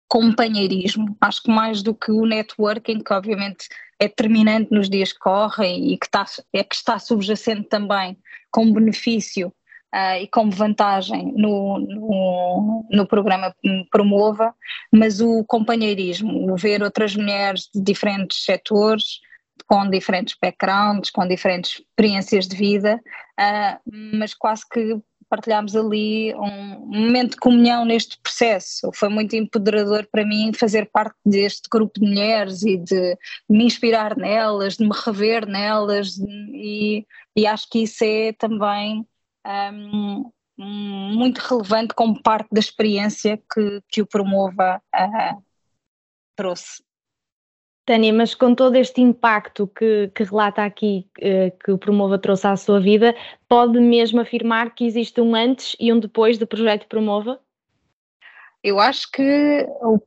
companheirismo. 0.08 1.16
Acho 1.20 1.42
que 1.42 1.50
mais 1.50 1.82
do 1.82 1.94
que 1.94 2.10
o 2.10 2.26
networking, 2.26 3.02
que 3.02 3.12
obviamente 3.12 3.68
é 3.98 4.08
determinante 4.08 4.72
nos 4.72 4.88
dias 4.88 5.12
que 5.12 5.18
correm 5.18 5.92
e 5.92 5.98
que 5.98 6.06
está, 6.06 6.24
é 6.52 6.62
que 6.62 6.74
está 6.74 6.98
subjacente 6.98 7.68
também 7.68 8.16
como 8.50 8.74
benefício 8.74 9.52
uh, 9.94 10.20
e 10.20 10.28
como 10.28 10.50
vantagem 10.50 11.32
no, 11.34 11.78
no, 11.78 12.86
no, 12.90 13.06
programa 13.06 13.54
Promova, 13.90 14.54
mas 14.92 15.20
o 15.20 15.44
companheirismo, 15.44 16.52
o 16.52 16.56
ver 16.56 16.82
outras 16.82 17.16
mulheres 17.16 17.68
de 17.74 17.80
diferentes 17.80 18.44
setores, 18.44 19.20
com 19.66 19.88
diferentes 19.88 20.36
backgrounds, 20.40 21.10
com 21.10 21.26
diferentes 21.26 21.80
experiências 21.80 22.46
de 22.46 22.56
vida, 22.56 23.00
uh, 23.40 23.80
mas 24.18 24.34
quase 24.34 24.62
que 24.68 24.98
partilhámos 25.28 25.74
ali 25.74 26.34
um 26.34 26.86
momento 26.86 27.32
de 27.32 27.36
comunhão 27.36 27.84
neste 27.84 28.18
processo. 28.20 28.90
Foi 28.94 29.08
muito 29.08 29.34
empoderador 29.34 30.06
para 30.10 30.24
mim 30.24 30.52
fazer 30.52 30.90
parte 30.90 31.16
deste 31.24 31.68
grupo 31.70 32.00
de 32.00 32.06
mulheres 32.06 32.62
e 32.62 32.76
de 32.76 33.16
me 33.48 33.64
inspirar 33.64 34.16
nelas, 34.16 34.76
de 34.76 34.84
me 34.84 34.94
rever 35.04 35.46
nelas, 35.46 36.16
e, 36.18 37.06
e 37.36 37.46
acho 37.46 37.68
que 37.70 37.80
isso 37.80 38.04
é 38.04 38.32
também 38.32 39.06
um, 39.46 40.30
muito 40.58 41.38
relevante 41.38 41.94
como 41.94 42.22
parte 42.22 42.48
da 42.50 42.60
experiência 42.60 43.36
que, 43.52 43.82
que 43.88 44.02
o 44.02 44.06
Promova 44.06 44.80
uh, 44.94 45.42
trouxe. 46.34 46.85
Tânia, 47.86 48.12
mas 48.12 48.34
com 48.34 48.52
todo 48.52 48.74
este 48.74 49.00
impacto 49.00 49.68
que, 49.68 50.10
que 50.12 50.24
relata 50.24 50.64
aqui 50.64 51.06
eh, 51.20 51.52
que 51.64 51.70
o 51.70 51.78
Promova 51.78 52.18
trouxe 52.18 52.48
à 52.48 52.56
sua 52.56 52.80
vida, 52.80 53.14
pode 53.48 53.78
mesmo 53.78 54.20
afirmar 54.20 54.74
que 54.74 54.84
existe 54.84 55.20
um 55.20 55.36
antes 55.36 55.76
e 55.78 55.92
um 55.92 56.00
depois 56.00 56.36
do 56.36 56.48
projeto 56.48 56.88
Promova? 56.88 57.40
Eu 58.60 58.80
acho 58.80 59.08
que 59.12 59.64
o, 59.80 60.00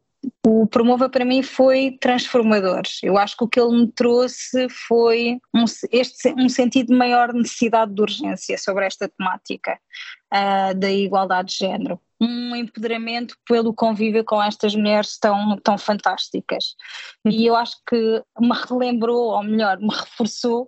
o 0.46 0.68
Promova 0.68 1.10
para 1.10 1.26
mim 1.26 1.42
foi 1.42 1.98
transformador. 2.00 2.82
Eu 3.04 3.18
acho 3.18 3.38
que 3.38 3.44
o 3.44 3.48
que 3.48 3.60
ele 3.60 3.82
me 3.82 3.92
trouxe 3.92 4.68
foi 4.70 5.40
um, 5.56 5.66
este, 5.92 6.34
um 6.34 6.50
sentido 6.50 6.88
de 6.88 6.98
maior 6.98 7.34
necessidade 7.34 7.94
de 7.94 8.02
urgência 8.02 8.58
sobre 8.58 8.86
esta 8.86 9.08
temática 9.10 9.80
uh, 10.34 10.74
da 10.78 10.92
igualdade 10.92 11.50
de 11.50 11.58
género 11.58 12.00
um 12.22 12.56
empoderamento 12.56 13.36
pelo 13.48 13.74
convívio 13.74 14.26
com 14.26 14.44
estas 14.44 14.76
mulheres 14.76 15.18
tão, 15.18 15.58
tão 15.64 15.78
fantásticas. 15.78 16.76
E 17.26 17.46
eu 17.46 17.56
acho 17.56 17.78
que 17.88 18.22
me 18.40 18.54
relembrou, 18.68 19.32
ou 19.32 19.44
melhor, 19.44 19.80
me 19.80 19.90
reforçou, 19.90 20.68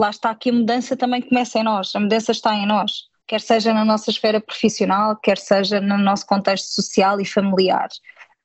lá 0.00 0.10
está 0.10 0.34
que 0.34 0.50
a 0.50 0.52
mudança 0.52 0.96
também 0.96 1.20
começa 1.22 1.58
em 1.58 1.64
nós, 1.64 1.94
a 1.94 2.00
mudança 2.00 2.30
está 2.30 2.54
em 2.54 2.66
nós, 2.66 3.08
quer 3.26 3.40
seja 3.40 3.74
na 3.74 3.84
nossa 3.84 4.10
esfera 4.10 4.40
profissional, 4.40 5.16
quer 5.16 5.38
seja 5.38 5.80
no 5.80 5.98
nosso 5.98 6.24
contexto 6.26 6.68
social 6.72 7.20
e 7.20 7.24
familiar. 7.24 7.88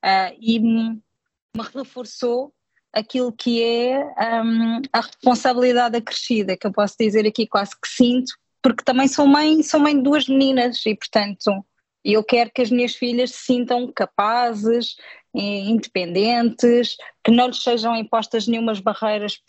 Uh, 0.03 0.35
e 0.39 0.59
me, 0.59 1.01
reforçou 1.73 2.53
aquilo 2.93 3.31
que 3.31 3.63
é 3.63 4.03
um, 4.43 4.81
a 4.91 5.01
responsabilidade 5.01 5.97
acrescida, 5.97 6.57
que 6.57 6.67
eu 6.67 6.71
posso 6.71 6.95
dizer 6.99 7.25
aqui 7.25 7.47
quase 7.47 7.71
que 7.71 7.87
sinto, 7.87 8.33
porque 8.61 8.83
também 8.83 9.07
sou 9.07 9.27
mãe, 9.27 9.63
sou 9.63 9.79
mãe 9.79 9.95
de 9.95 10.03
duas 10.03 10.27
meninas 10.27 10.85
e 10.85 10.95
portanto 10.95 11.65
eu 12.03 12.23
quero 12.23 12.51
que 12.53 12.61
as 12.61 12.71
minhas 12.71 12.95
filhas 12.95 13.31
se 13.31 13.45
sintam 13.45 13.91
capazes, 13.93 14.95
independentes, 15.33 16.95
que 17.23 17.31
não 17.31 17.47
lhes 17.47 17.61
sejam 17.61 17.95
impostas 17.95 18.47
nenhumas 18.47 18.79
barreiras 18.79 19.39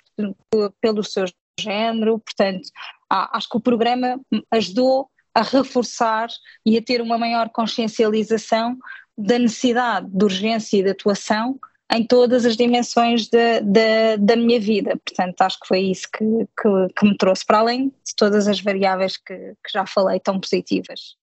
pelo 0.80 1.02
seu 1.02 1.24
género. 1.58 2.18
Portanto, 2.18 2.68
acho 3.08 3.48
que 3.48 3.56
o 3.56 3.60
programa 3.60 4.20
ajudou 4.50 5.10
a 5.34 5.42
reforçar 5.42 6.28
e 6.64 6.76
a 6.76 6.82
ter 6.82 7.00
uma 7.00 7.16
maior 7.16 7.48
consciencialização 7.48 8.76
da 9.22 9.38
necessidade 9.38 10.08
de 10.10 10.24
urgência 10.24 10.78
e 10.78 10.82
de 10.82 10.90
atuação 10.90 11.58
em 11.92 12.06
todas 12.06 12.46
as 12.46 12.56
dimensões 12.56 13.28
da, 13.28 13.60
da, 13.60 14.16
da 14.18 14.36
minha 14.36 14.58
vida. 14.58 14.98
Portanto, 15.04 15.40
acho 15.42 15.60
que 15.60 15.68
foi 15.68 15.80
isso 15.80 16.08
que, 16.10 16.24
que, 16.24 16.94
que, 16.96 17.06
me 17.06 17.16
trouxe, 17.16 17.44
para 17.44 17.58
além 17.58 17.88
de 17.88 18.16
todas 18.16 18.48
as 18.48 18.60
variáveis 18.60 19.16
que, 19.16 19.34
que 19.34 19.72
já 19.72 19.84
falei, 19.84 20.18
tão 20.18 20.40
positivas. 20.40 21.16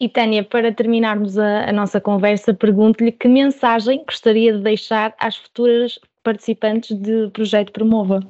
E 0.00 0.08
Tânia, 0.08 0.42
para 0.42 0.72
terminarmos 0.72 1.38
a, 1.38 1.68
a 1.68 1.72
nossa 1.72 2.00
conversa, 2.00 2.54
pergunto-lhe 2.54 3.12
que 3.12 3.28
mensagem 3.28 4.02
gostaria 4.02 4.54
de 4.56 4.62
deixar 4.62 5.14
às 5.18 5.36
futuras 5.36 5.98
participantes 6.22 6.96
do 6.96 7.30
projeto 7.30 7.70
Promova? 7.70 8.20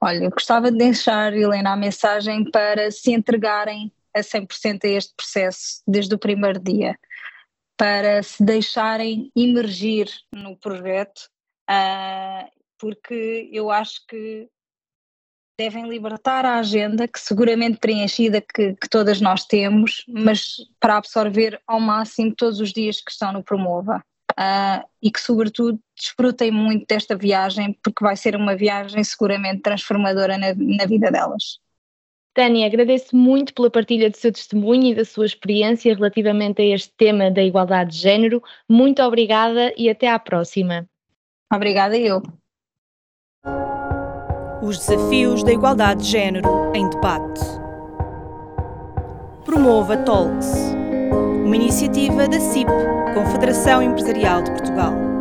Olha, 0.00 0.24
eu 0.24 0.30
gostava 0.30 0.72
de 0.72 0.78
deixar, 0.78 1.32
Helena, 1.32 1.74
a 1.74 1.76
mensagem 1.76 2.50
para 2.50 2.90
se 2.90 3.12
entregarem 3.12 3.92
a 4.12 4.20
100% 4.20 4.84
a 4.84 4.88
este 4.88 5.14
processo 5.14 5.80
desde 5.86 6.12
o 6.16 6.18
primeiro 6.18 6.58
dia, 6.58 6.98
para 7.82 8.22
se 8.22 8.40
deixarem 8.44 9.32
emergir 9.34 10.08
no 10.32 10.56
projeto, 10.56 11.28
uh, 11.68 12.48
porque 12.78 13.50
eu 13.52 13.72
acho 13.72 14.06
que 14.06 14.48
devem 15.58 15.88
libertar 15.88 16.46
a 16.46 16.60
agenda, 16.60 17.08
que 17.08 17.18
seguramente 17.18 17.78
preenchida 17.78 18.40
que, 18.40 18.74
que, 18.74 18.88
todas 18.88 19.20
nós 19.20 19.44
temos, 19.46 20.04
mas 20.06 20.58
para 20.78 20.96
absorver 20.96 21.60
ao 21.66 21.80
máximo 21.80 22.32
todos 22.36 22.60
os 22.60 22.72
dias 22.72 23.00
que 23.00 23.10
estão 23.10 23.32
no 23.32 23.42
Promova. 23.42 24.00
Uh, 24.30 24.88
e 25.02 25.10
que, 25.10 25.20
sobretudo, 25.20 25.80
desfrutem 25.96 26.52
muito 26.52 26.86
desta 26.86 27.16
viagem, 27.16 27.76
porque 27.82 28.04
vai 28.04 28.16
ser 28.16 28.36
uma 28.36 28.54
viagem 28.54 29.02
seguramente 29.02 29.60
transformadora 29.60 30.38
na, 30.38 30.54
na 30.54 30.86
vida 30.86 31.10
delas. 31.10 31.58
Tânia, 32.34 32.66
agradeço 32.66 33.14
muito 33.14 33.52
pela 33.52 33.70
partilha 33.70 34.08
do 34.08 34.16
seu 34.16 34.32
testemunho 34.32 34.92
e 34.92 34.94
da 34.94 35.04
sua 35.04 35.26
experiência 35.26 35.94
relativamente 35.94 36.62
a 36.62 36.64
este 36.64 36.90
tema 36.96 37.30
da 37.30 37.42
igualdade 37.42 37.90
de 37.90 37.98
género. 37.98 38.42
Muito 38.68 39.02
obrigada 39.02 39.72
e 39.76 39.90
até 39.90 40.08
à 40.08 40.18
próxima. 40.18 40.86
Obrigada 41.52 41.96
eu. 41.96 42.22
Os 44.62 44.78
desafios 44.78 45.44
da 45.44 45.52
igualdade 45.52 46.04
de 46.04 46.10
género 46.10 46.48
em 46.74 46.88
debate. 46.88 47.40
Promova 49.44 49.98
Talks, 49.98 50.74
uma 51.44 51.56
iniciativa 51.56 52.26
da 52.26 52.40
CIP, 52.40 52.70
Confederação 53.12 53.82
Empresarial 53.82 54.42
de 54.42 54.52
Portugal. 54.52 55.11